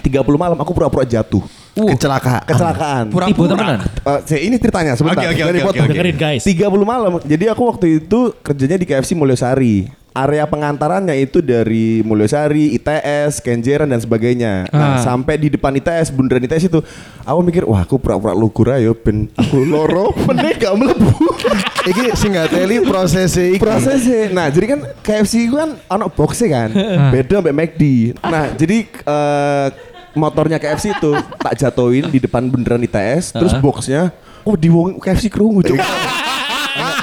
30 0.00 0.24
malam 0.40 0.56
aku 0.56 0.72
pura-pura 0.72 1.04
jatuh. 1.04 1.44
Kecelakaan. 1.76 2.42
Kecelakaan. 2.48 3.04
Tipu 3.12 3.44
temenan. 3.46 3.78
Eh, 3.84 4.20
saya- 4.26 4.42
ini 4.42 4.56
ceritanya 4.56 4.96
sebentar. 4.96 5.22
Oke, 5.22 5.34
oke, 5.36 5.42
Dari 5.44 5.58
oke, 5.60 5.66
potong. 5.68 5.84
oke, 5.86 5.92
Dengerin 5.92 6.16
guys. 6.16 6.42
30 6.42 6.84
malam. 6.88 7.12
Jadi 7.22 7.44
aku 7.46 7.62
waktu 7.68 7.86
itu 8.02 8.32
kerjanya 8.40 8.76
di 8.80 8.86
KFC 8.88 9.12
Mulyosari. 9.14 9.99
Area 10.10 10.42
pengantarannya 10.42 11.14
itu 11.14 11.38
dari 11.38 12.02
Mulyosari, 12.02 12.74
ITS, 12.74 13.38
Kenjeran 13.38 13.86
dan 13.86 14.02
sebagainya. 14.02 14.66
Nah, 14.68 14.98
Ah. 14.98 14.98
sampai 14.98 15.38
di 15.38 15.54
depan 15.54 15.70
ITS, 15.70 16.10
bundaran 16.10 16.42
ITS 16.42 16.66
itu, 16.66 16.82
aku 17.22 17.40
mikir, 17.40 17.62
wah 17.62 17.78
aku 17.80 17.94
pura-pura 17.94 18.34
lugur 18.34 18.74
aja 18.74 18.90
ben 18.90 19.30
aku 19.32 19.62
loro, 19.70 20.10
bener 20.26 20.58
gak 20.58 20.74
melebu. 20.74 21.14
Iki 21.90 22.12
sing 22.12 22.34
teli 22.46 22.82
prosesnya 22.82 23.46
iki. 23.48 23.62
Prosesnya. 23.62 24.28
Nah, 24.30 24.50
jadi 24.50 24.66
kan 24.68 24.80
KFC 25.00 25.48
itu 25.48 25.56
kan 25.56 25.78
ono 25.88 26.10
boxnya 26.10 26.48
kan. 26.50 26.68
Beda 27.08 27.40
sampai 27.40 27.54
McD. 27.56 27.82
Nah, 28.20 28.52
jadi 28.52 28.84
eh, 28.84 29.66
motornya 30.12 30.58
KFC 30.58 30.92
itu 30.92 31.12
tak 31.38 31.56
jatuhin 31.56 32.10
di 32.10 32.18
depan 32.18 32.44
bundaran 32.46 32.82
ITS, 32.82 33.32
terus 33.32 33.54
boxnya 33.56 34.10
Oh 34.40 34.56
di 34.56 34.68
wong 34.68 34.96
KFC 34.96 35.28
kerungu 35.28 35.60
Cuk. 35.60 35.76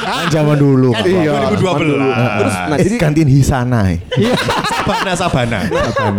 Kan 0.08 0.28
zaman 0.30 0.56
dulu. 0.56 0.90
Pak. 0.92 1.04
Iya. 1.04 1.34
2012. 1.52 2.40
Terus 2.40 2.56
nah 2.64 2.78
Eh, 2.78 2.84
jadi 2.84 2.96
kantin 2.98 3.28
Hisana. 3.28 3.80
eh. 3.90 4.00
Sabana 4.80 5.14
Sabana. 5.14 5.60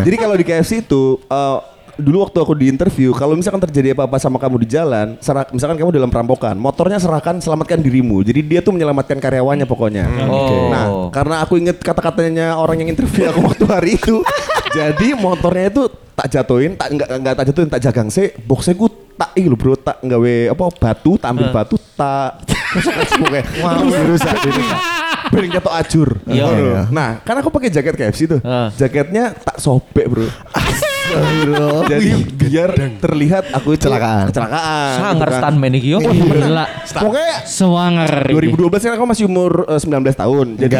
Jadi 0.01 0.17
kalau 0.17 0.35
di 0.35 0.45
KFC 0.45 0.83
itu 0.83 1.03
eh, 1.23 1.59
dulu 1.99 2.23
waktu 2.23 2.39
aku 2.39 2.55
di 2.55 2.67
interview, 2.69 3.11
kalau 3.11 3.35
misalkan 3.35 3.59
terjadi 3.61 3.91
apa-apa 3.91 4.17
sama 4.17 4.39
kamu 4.39 4.63
di 4.63 4.71
jalan, 4.71 5.19
serah- 5.19 5.51
misalkan 5.51 5.75
kamu 5.75 5.91
dalam 5.91 6.07
perampokan, 6.07 6.55
motornya 6.55 6.95
serahkan 6.97 7.43
selamatkan 7.43 7.79
dirimu. 7.79 8.23
Jadi 8.23 8.41
dia 8.41 8.61
tuh 8.61 8.71
menyelamatkan 8.71 9.19
karyawannya 9.19 9.67
pokoknya. 9.67 10.07
Oh. 10.25 10.71
Nah, 10.71 10.85
karena 11.11 11.43
aku 11.43 11.59
inget 11.59 11.75
kata-katanya 11.77 12.55
orang 12.55 12.79
yang 12.79 12.93
interview 12.93 13.27
aku 13.27 13.43
waktu 13.51 13.65
hari 13.67 13.91
itu, 13.95 14.23
jadi 14.75 15.09
motornya 15.17 15.67
itu 15.71 15.83
tak 16.19 16.29
jatuhin, 16.35 16.75
tak 16.75 16.89
enggak 16.91 17.09
enggak 17.15 17.35
tak 17.39 17.45
jatuhin, 17.53 17.69
tak 17.71 17.81
jagang 17.87 18.09
sih. 18.11 18.35
Boxnya 18.43 18.75
gue 18.75 18.91
tak 19.15 19.31
ih 19.39 19.47
lu 19.47 19.55
bro, 19.55 19.75
tak 19.79 20.03
enggak 20.03 20.19
nggawe 20.19 20.37
apa 20.55 20.65
batu, 20.79 21.13
tampil 21.19 21.49
batu, 21.55 21.77
tak 21.95 22.43
Wow. 23.65 23.81
terus 23.89 24.21
rusak. 24.21 24.35
Bering 25.33 25.53
ajur. 25.57 26.09
Iya. 26.29 26.47
Nah, 26.49 26.87
nah 26.93 27.11
karena 27.25 27.41
aku 27.41 27.51
pakai 27.53 27.69
jaket 27.73 27.95
KFC 27.97 28.21
tuh. 28.29 28.41
Jaketnya 28.77 29.33
tak 29.33 29.57
sobek, 29.61 30.05
Bro. 30.09 30.29
Jadi 31.89 32.11
biar 32.37 32.71
terlihat 33.01 33.53
aku 33.57 33.73
kecelakaan. 33.77 34.29
Kecelakaan. 34.29 34.93
Sangar 35.01 35.29
stan 35.33 35.55
iki 35.73 35.97
yo. 35.97 35.99
Iya. 36.05 36.65
Pokoknya 36.93 37.35
swanger. 37.49 38.13
2012 38.33 38.85
kan 38.85 38.93
aku 39.01 39.07
masih 39.09 39.25
umur 39.29 39.65
eh, 39.69 39.81
19 39.81 40.13
tahun. 40.13 40.47
Jadi, 40.61 40.77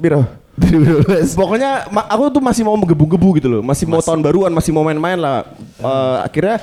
biro 0.00 0.45
2012. 0.56 1.36
Pokoknya 1.36 1.84
aku 2.08 2.32
tuh 2.32 2.42
masih 2.42 2.62
mau 2.64 2.76
menggebu-gebu 2.80 3.28
gitu 3.36 3.48
loh, 3.48 3.62
masih 3.62 3.84
mau 3.84 4.00
tahun 4.00 4.24
baruan, 4.24 4.48
masih 4.52 4.72
mau 4.72 4.82
main-main 4.82 5.20
lah. 5.20 5.44
Uh, 5.76 6.24
akhirnya 6.24 6.60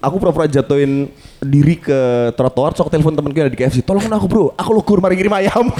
aku 0.00 0.16
pura-pura 0.20 0.44
jatuhin 0.48 1.08
diri 1.40 1.80
ke 1.80 2.32
trotoar, 2.36 2.76
sok 2.76 2.92
telepon 2.92 3.16
temanku 3.16 3.36
yang 3.40 3.48
ada 3.48 3.54
di 3.56 3.60
KFC. 3.60 3.80
Tolongin 3.80 4.12
aku 4.12 4.26
bro, 4.28 4.44
aku 4.56 4.70
lukur 4.76 5.00
mari 5.00 5.16
kirim 5.16 5.32
ayam. 5.32 5.72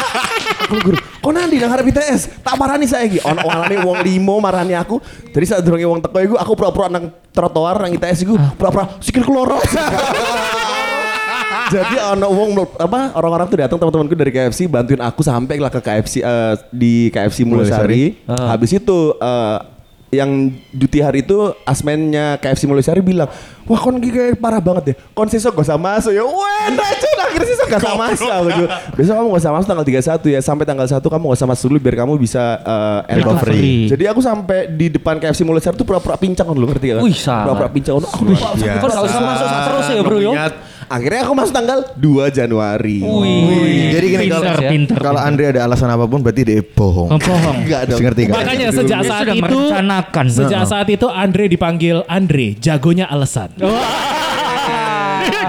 aku 0.64 0.72
lukur, 0.80 0.94
kok 0.96 1.32
nanti 1.32 1.60
nang 1.60 1.72
harap 1.72 1.84
BTS? 1.84 2.40
Tak 2.40 2.54
marani 2.56 2.88
saya 2.88 3.04
lagi. 3.04 3.20
On 3.24 3.36
walane 3.36 3.76
uang 3.84 3.98
limo 4.00 4.40
marani 4.40 4.72
aku. 4.72 4.96
Jadi 5.32 5.44
saat 5.44 5.62
durungnya 5.64 5.88
wong 5.88 6.00
teko 6.00 6.16
aku, 6.16 6.36
aku 6.40 6.52
pura-pura 6.56 6.88
nang 6.88 7.12
trotoar 7.32 7.84
nang 7.84 7.92
ITS 7.92 8.24
iku, 8.24 8.40
pura-pura 8.56 8.88
sikil 9.04 9.24
keloro. 9.24 9.60
Jadi 11.72 11.96
ono 12.12 12.26
wong 12.28 12.50
apa 12.76 13.16
orang-orang 13.16 13.46
tuh 13.48 13.58
datang 13.64 13.78
teman-temanku 13.80 14.12
dari 14.12 14.32
KFC 14.32 14.68
bantuin 14.68 15.00
aku 15.00 15.24
sampai 15.24 15.56
lah 15.56 15.72
ke 15.72 15.80
KFC 15.80 16.20
eh, 16.20 16.54
di 16.68 17.08
KFC 17.08 17.48
Mulyosari. 17.48 18.20
Habis 18.28 18.76
itu 18.76 18.98
eh, 19.16 19.58
yang 20.12 20.52
duty 20.76 21.00
hari 21.00 21.24
itu 21.24 21.56
asmennya 21.64 22.36
KFC 22.36 22.68
Mulyosari 22.68 23.00
bilang, 23.00 23.32
wah 23.64 23.80
kon 23.80 23.96
kayak 23.96 24.36
parah 24.36 24.60
banget 24.60 24.92
ya. 24.92 24.94
Kon 25.16 25.24
sesok 25.24 25.56
gak 25.56 25.72
usah 25.72 25.80
masuk 25.80 26.12
ya. 26.12 26.20
Wah, 26.20 26.68
racun 26.68 27.16
akhirnya 27.16 27.48
sesok 27.48 27.66
gak 27.72 27.80
usah 27.80 27.96
masuk. 27.96 28.28
Besok 28.92 29.14
kamu 29.16 29.26
gak 29.32 29.40
usah 29.40 29.52
masuk 29.56 29.68
tanggal 29.72 29.86
31 29.88 30.36
ya. 30.36 30.40
Sampai 30.44 30.64
tanggal 30.68 30.84
1 30.84 31.00
kamu 31.00 31.24
gak 31.32 31.38
usah 31.40 31.48
masuk 31.48 31.66
dulu 31.72 31.78
biar 31.80 31.96
kamu 32.04 32.12
bisa 32.20 32.60
eh, 32.60 33.12
end 33.16 33.24
of 33.24 33.40
Recovery. 33.40 33.56
free. 33.56 33.80
Jadi 33.88 34.04
aku 34.04 34.20
sampai 34.20 34.68
di 34.68 34.92
depan 34.92 35.16
KFC 35.16 35.48
Mulyosari 35.48 35.80
tuh 35.80 35.88
pura-pura 35.88 36.20
pincang 36.20 36.44
dulu 36.52 36.68
ngerti 36.68 36.92
gak? 36.92 37.00
Wih, 37.00 37.16
sangat. 37.16 37.48
Pura-pura 37.48 37.68
pincang. 37.72 37.94
Aku 37.96 38.22
Iya. 38.60 38.84
Kok 38.84 38.88
gak 38.92 39.04
usah 39.08 39.20
masuk 39.24 39.48
terus 39.48 39.86
ya 39.96 40.02
bro 40.04 40.18
yo. 40.20 40.32
Akhirnya 40.92 41.24
aku 41.24 41.32
masuk 41.32 41.54
tanggal 41.56 41.78
2 41.96 42.28
Januari. 42.36 43.00
Wih. 43.00 43.96
Jadi 43.96 44.06
gini 44.12 44.24
kalau 44.28 44.44
Pinter, 44.44 44.60
ya. 44.60 44.68
pinter. 44.68 44.98
kalau 45.00 45.20
Andre 45.24 45.44
ada 45.56 45.60
alasan 45.64 45.88
apa 45.88 46.04
pun 46.04 46.20
berarti 46.20 46.42
dia 46.44 46.60
bohong. 46.60 47.08
Oh, 47.08 47.16
bohong. 47.16 47.56
Enggak 47.64 47.82
dong. 47.88 48.00
Ngerti 48.04 48.22
kan? 48.28 48.34
Makanya 48.36 48.68
Dia 48.68 48.76
sejak 48.76 49.00
saat 49.08 49.24
sudah 49.24 49.36
itu 49.40 49.44
merencanakan. 49.48 50.24
Sejak 50.28 50.62
saat 50.68 50.88
itu 50.92 51.06
Andre 51.08 51.44
dipanggil 51.48 51.96
Andre, 52.04 52.60
jagonya 52.60 53.08
alasan. 53.08 53.56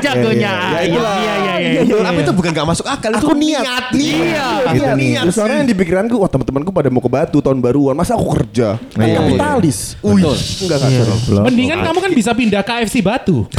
Jagonya. 0.04 0.54
Ya, 0.80 0.82
Iya 0.84 1.12
iya 1.20 1.34
iya. 1.60 1.82
iya. 1.84 1.96
Tapi 2.04 2.20
itu 2.24 2.34
bukan 2.34 2.50
gak 2.54 2.68
masuk 2.68 2.86
akal, 2.88 3.12
itu 3.14 3.20
Aku 3.26 3.34
niat. 3.36 3.64
Iya. 3.64 3.84
Itu 3.92 3.98
Itu 4.78 4.84
niat. 4.84 4.98
niat. 4.98 5.24
Terus 5.28 5.36
soalnya 5.36 5.58
yang 5.64 5.70
di 5.70 5.76
pikiranku, 5.78 6.16
wah 6.18 6.30
teman-temanku 6.30 6.70
pada 6.74 6.90
mau 6.90 7.02
ke 7.02 7.12
Batu 7.12 7.38
tahun 7.44 7.60
baruan, 7.62 7.94
masa 7.94 8.18
aku 8.18 8.28
kerja? 8.40 8.80
Kan 8.94 9.06
Iya, 9.06 9.20
kapitalis. 9.22 10.00
Wih, 10.02 10.24
enggak 10.24 10.78
enggak 10.80 11.44
Mendingan 11.46 11.78
kamu 11.86 12.00
kan 12.02 12.12
bisa 12.16 12.32
pindah 12.34 12.62
KFC 12.66 13.06
Batu. 13.06 13.46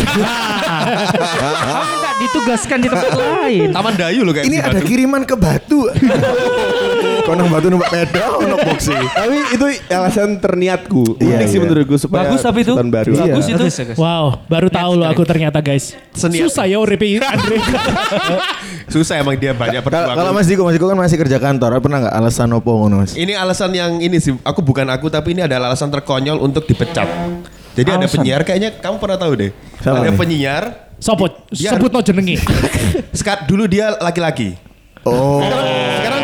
Kamu 1.64 1.94
ditugaskan 2.14 2.78
di 2.78 2.88
tempat 2.88 3.12
lain. 3.14 3.68
Taman 3.74 3.94
Dayu 3.98 4.20
loh 4.22 4.32
kayak 4.32 4.46
Ini 4.46 4.56
ada 4.62 4.80
kiriman 4.80 5.22
ke 5.26 5.34
Batu. 5.34 5.86
Konang 7.24 7.48
Batu 7.48 7.72
numpak 7.72 7.88
peda, 7.88 8.36
ono 8.36 8.56
boxing. 8.60 9.00
Tapi 9.00 9.36
itu 9.56 9.64
alasan 9.88 10.36
terniatku. 10.36 11.16
Iya, 11.16 11.40
Unik 11.40 11.46
sih 11.48 11.56
iya. 11.56 11.62
menurutku 11.64 11.96
supaya 11.96 12.28
Bagus 12.28 12.40
tapi 12.40 12.60
itu. 12.60 12.72
tahun 12.76 12.90
baru. 12.92 13.10
Bagus 13.16 13.44
Iya. 13.48 13.56
itu. 13.56 13.66
Wow, 13.96 14.44
baru 14.44 14.68
tahu 14.68 14.92
loh 15.00 15.08
aku 15.08 15.24
ternyata 15.24 15.58
guys. 15.58 15.96
Seniat. 16.12 16.44
Susah 16.46 16.68
ya 16.68 16.76
uripi 16.76 17.16
Andre. 17.16 17.56
Susah 18.92 19.18
emang 19.18 19.34
dia 19.34 19.56
banyak 19.56 19.80
perjuangan. 19.80 20.12
kalau 20.12 20.30
Mas 20.30 20.44
Diko, 20.44 20.62
Mas 20.62 20.76
Diko 20.76 20.86
kan 20.86 20.98
masih 21.00 21.16
kerja 21.16 21.40
kantor. 21.40 21.80
Pernah 21.80 21.98
nggak 22.04 22.14
alasan 22.14 22.52
opo 22.52 22.84
ngono 22.84 23.00
Mas? 23.00 23.16
Ini 23.16 23.32
alasan 23.34 23.72
yang 23.72 23.96
ini 23.98 24.20
sih, 24.20 24.36
aku 24.44 24.60
bukan 24.60 24.84
aku 24.92 25.08
tapi 25.08 25.32
ini 25.32 25.42
adalah 25.42 25.72
alasan 25.72 25.88
terkonyol 25.88 26.38
untuk 26.38 26.68
dipecat. 26.68 27.08
Jadi 27.74 27.88
ada 27.90 28.06
penyiar 28.06 28.44
kayaknya 28.44 28.78
kamu 28.78 29.00
pernah 29.00 29.18
tahu 29.18 29.32
deh. 29.34 29.50
Siapa 29.80 29.98
ada 29.98 30.12
nih? 30.12 30.14
penyiar 30.14 30.64
Sopo, 31.02 31.26
Dia 31.50 31.74
sebut 31.74 31.90
no 31.90 32.00
jenengi. 32.00 32.38
Sekat 33.18 33.50
dulu 33.50 33.66
dia 33.66 33.92
laki-laki. 33.98 34.54
Oh. 35.04 35.42
Sekarang, 35.42 35.66
sekarang 36.00 36.20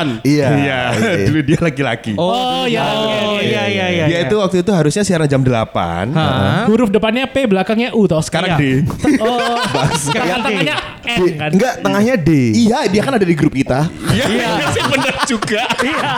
perempuan. 0.00 0.24
Iya. 0.26 0.48
Iya. 0.50 0.80
Iya. 1.10 1.26
dulu 1.26 1.40
dia 1.42 1.58
laki-laki. 1.60 2.12
Oh, 2.16 2.64
ya. 2.64 2.82
Oh 2.82 3.38
iya 3.40 3.62
iya 3.66 3.86
iya. 3.88 4.04
dia 4.06 4.18
itu 4.24 4.36
waktu 4.36 4.62
itu 4.62 4.70
harusnya 4.70 5.02
siaran 5.02 5.26
jam 5.26 5.40
8. 5.40 6.12
Hah? 6.12 6.64
Huruf 6.66 6.88
depannya 6.88 7.26
P, 7.26 7.44
belakangnya 7.46 7.92
U 7.92 8.04
toh. 8.06 8.20
Sekarang 8.20 8.56
Iya. 8.56 8.58
D. 8.58 8.64
Oh, 9.20 9.56
sekarang 9.92 10.40
tengahnya 10.42 10.76
N 11.04 11.20
kan. 11.36 11.50
Enggak, 11.52 11.74
tengahnya 11.82 12.14
D. 12.16 12.30
Iya, 12.56 12.78
dia 12.88 13.02
kan 13.02 13.12
ada 13.14 13.26
di 13.26 13.34
grup 13.34 13.52
kita. 13.52 13.88
Iya, 14.10 14.24
iya. 14.34 14.48
benar 14.88 15.14
juga. 15.26 15.62
Iya. 15.80 16.08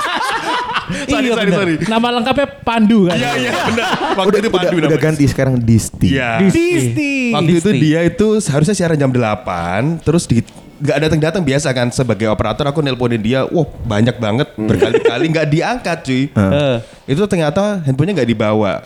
sorry, 1.09 1.27
Iya, 1.27 1.35
sorry, 1.35 1.51
bener. 1.51 1.59
sorry. 1.59 1.75
Nama 1.89 2.07
lengkapnya 2.21 2.47
Pandu 2.63 2.99
kan. 3.09 3.17
Iya, 3.17 3.31
iya, 3.39 3.51
benar. 3.65 3.87
Waktu 4.13 4.29
Udah, 4.29 4.39
itu 4.39 4.49
udah, 4.49 4.59
Pandu 4.59 4.77
udah 4.77 4.89
namanya. 4.91 5.03
ganti 5.03 5.25
sekarang 5.27 5.55
Disti. 5.59 6.09
Iya. 6.15 6.31
Disti. 6.47 7.15
Waktu 7.33 7.53
itu 7.59 7.71
Disti. 7.71 7.81
dia 7.81 8.01
itu 8.05 8.27
seharusnya 8.39 8.75
siaran 8.77 8.99
jam 8.99 9.11
8, 9.11 10.05
terus 10.05 10.25
di 10.27 10.43
nggak 10.83 10.99
datang-datang 10.99 11.43
biasa 11.47 11.71
kan 11.71 11.89
sebagai 11.89 12.27
operator 12.27 12.67
aku 12.67 12.83
nelponin 12.83 13.23
dia, 13.23 13.47
wah 13.47 13.63
banyak 13.87 14.19
banget 14.19 14.51
berkali-kali 14.59 15.31
nggak 15.31 15.47
diangkat 15.55 15.99
cuy. 16.03 16.23
Eh. 16.29 16.77
Itu 17.07 17.23
ternyata 17.31 17.79
handphonenya 17.81 18.19
nggak 18.19 18.31
dibawa. 18.31 18.83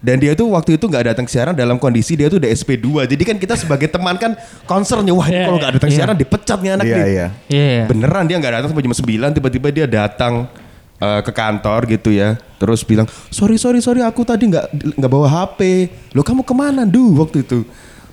Dan 0.00 0.16
dia 0.16 0.32
tuh 0.32 0.48
waktu 0.52 0.80
itu 0.80 0.88
nggak 0.88 1.12
datang 1.12 1.28
siaran 1.28 1.52
dalam 1.52 1.76
kondisi 1.76 2.16
dia 2.16 2.32
tuh 2.32 2.40
udah 2.40 2.48
SP2. 2.48 3.04
Jadi 3.04 3.22
kan 3.24 3.36
kita 3.36 3.52
sebagai 3.52 3.84
teman 3.84 4.16
kan 4.16 4.32
concernnya, 4.64 5.12
wah 5.12 5.28
ini 5.28 5.36
Iya, 5.36 5.44
kalau 5.44 5.58
nggak 5.60 5.72
datang 5.76 5.90
iya. 5.92 5.96
siaran 6.00 6.16
dipecat 6.16 6.58
nih 6.60 6.72
anak 6.72 6.84
Iya, 6.84 6.96
nih. 6.96 7.04
iya. 7.04 7.26
Iya. 7.48 7.84
Beneran 7.84 8.24
dia 8.24 8.36
nggak 8.40 8.52
datang 8.56 8.68
sampai 8.72 8.84
jam 8.84 8.94
9 8.96 9.36
tiba-tiba 9.36 9.68
dia 9.68 9.84
datang 9.84 10.48
eh, 10.96 11.20
ke 11.20 11.32
kantor 11.32 11.80
gitu 11.88 12.12
ya. 12.12 12.36
Terus 12.56 12.80
bilang, 12.80 13.08
"Sorry, 13.28 13.56
sorry, 13.56 13.80
sorry, 13.80 14.00
aku 14.00 14.20
tadi 14.20 14.48
nggak 14.48 14.64
nggak 15.00 15.08
bawa 15.08 15.28
HP." 15.28 15.88
Lo 16.12 16.20
kamu 16.20 16.44
ke 16.44 16.52
mana, 16.52 16.84
Du, 16.84 17.16
waktu 17.16 17.40
itu? 17.40 17.64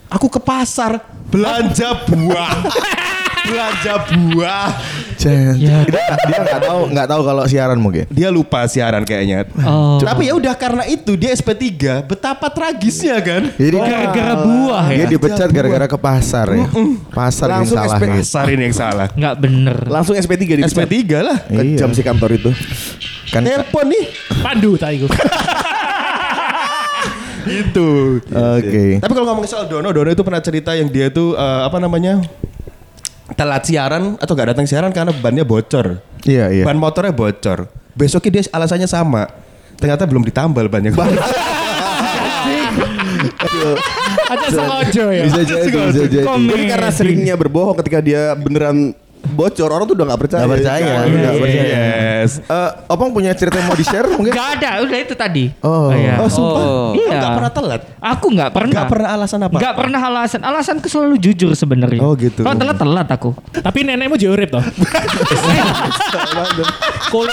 Aku 0.08 0.28
ke 0.28 0.40
pasar 0.40 1.04
belanja 1.28 2.08
buah. 2.08 2.52
belanja 3.48 3.94
buah. 4.08 4.68
Jangan. 5.18 5.56
Ya. 5.56 5.84
Dia 5.84 6.04
dia 6.22 6.38
nggak 6.42 6.62
tahu 6.62 6.82
nggak 6.92 7.08
tahu 7.08 7.22
kalau 7.24 7.44
siaran 7.44 7.76
mungkin. 7.78 8.06
Dia 8.08 8.28
lupa 8.28 8.64
siaran 8.66 9.04
kayaknya. 9.04 9.48
Oh. 9.62 10.00
Tapi 10.00 10.28
ya 10.28 10.34
udah 10.36 10.54
karena 10.54 10.84
itu 10.86 11.16
dia 11.16 11.32
SP3, 11.32 11.68
betapa 12.04 12.48
tragisnya 12.48 13.20
kan? 13.20 13.52
Jadi 13.52 13.76
Gara-gara 13.78 14.36
buah 14.38 14.86
dia 14.88 15.04
ya. 15.04 15.08
dipecat 15.08 15.50
gara-gara 15.50 15.86
ke 15.86 15.98
pasar 15.98 16.48
ya. 16.54 16.68
Pasar 17.10 17.48
yang 17.50 17.64
Langsung 17.64 17.78
salah. 17.78 17.98
SP. 17.98 18.04
gitu. 18.06 18.20
Pasar 18.22 18.46
ini 18.48 18.62
yang 18.64 18.76
salah. 18.76 19.08
Nggak 19.12 19.36
bener. 19.38 19.78
Langsung 19.88 20.16
SP3 20.16 20.44
dipecat. 20.56 20.72
SP3 20.72 20.96
lah. 21.18 21.38
Iya. 21.48 21.60
Kejam 21.76 21.90
sih 21.92 22.04
kantor 22.04 22.30
itu. 22.36 22.52
Kan 23.28 23.44
Telepon 23.44 23.86
nih. 23.92 24.06
Pandu 24.40 24.80
tadi 24.80 25.04
gue. 27.48 27.64
Itu. 27.64 27.90
Oke. 28.28 29.00
Tapi 29.00 29.14
kalau 29.16 29.28
ngomong 29.32 29.48
soal 29.48 29.66
Dono, 29.72 29.90
Dono 29.96 30.12
itu 30.12 30.24
pernah 30.28 30.44
cerita 30.44 30.76
yang 30.76 30.92
dia 30.92 31.08
tuh 31.08 31.34
eh, 31.34 31.62
apa 31.64 31.80
namanya? 31.80 32.20
telat 33.36 33.68
siaran 33.68 34.16
atau 34.24 34.32
gak 34.40 34.56
datang 34.56 34.64
siaran 34.64 34.96
karena 34.96 35.12
bannya 35.12 35.44
bocor. 35.44 36.00
Iya, 36.24 36.48
iya. 36.48 36.64
Ban 36.64 36.80
motornya 36.80 37.12
bocor. 37.12 37.68
Besoknya 37.92 38.40
dia 38.40 38.44
alasannya 38.56 38.88
sama. 38.88 39.28
Ternyata 39.76 40.08
belum 40.08 40.24
ditambal 40.24 40.72
bannya. 40.72 40.96
Aja 44.28 44.48
sengaja 44.52 45.06
ya. 45.12 45.24
Bisa 45.28 45.42
jadi, 45.44 45.68
bisa 45.68 46.04
jadi. 46.08 46.26
Tapi 46.28 46.64
karena 46.68 46.90
seringnya 46.92 47.36
berbohong 47.36 47.76
ketika 47.84 48.00
dia 48.00 48.32
beneran 48.36 48.96
bocor 49.34 49.70
orang 49.74 49.86
tuh 49.90 49.96
udah 49.98 50.06
nggak 50.14 50.22
percaya. 50.22 50.44
Nggak 50.46 50.54
percaya, 50.62 50.86
nggak 50.86 51.34
iya. 51.34 51.42
percaya. 51.42 51.78
yes. 52.22 52.32
Eh, 52.46 52.70
Opong 52.94 53.10
punya 53.12 53.34
cerita 53.34 53.58
yang 53.58 53.68
mau 53.68 53.78
di-share 53.78 54.08
mungkin? 54.08 54.32
Gak 54.32 54.50
ada, 54.62 54.70
udah 54.86 54.98
itu 55.02 55.14
tadi. 55.18 55.50
Oh. 55.66 55.90
iya. 55.90 56.22
Oh, 56.22 56.30
sumpah. 56.30 56.62
Oh. 56.62 56.92
Iya. 56.94 57.18
Gak 57.18 57.34
pernah 57.42 57.52
telat. 57.52 57.82
Aku 57.98 58.26
nggak 58.30 58.50
pernah. 58.54 58.74
Nggak 58.78 58.90
pernah 58.94 59.10
alasan 59.18 59.40
apa? 59.42 59.58
Nggak 59.58 59.74
pernah 59.74 60.00
alasan. 60.06 60.42
Alasanku 60.46 60.88
selalu 60.88 61.16
jujur 61.18 61.52
sebenarnya. 61.58 62.02
Oh, 62.06 62.14
gitu. 62.14 62.46
Kalau 62.46 62.54
telat 62.54 62.78
telat 62.78 63.08
aku. 63.10 63.34
Tapi 63.58 63.78
nenekmu 63.82 64.16
jorip 64.22 64.54
toh. 64.54 64.62
Kul- 67.12 67.26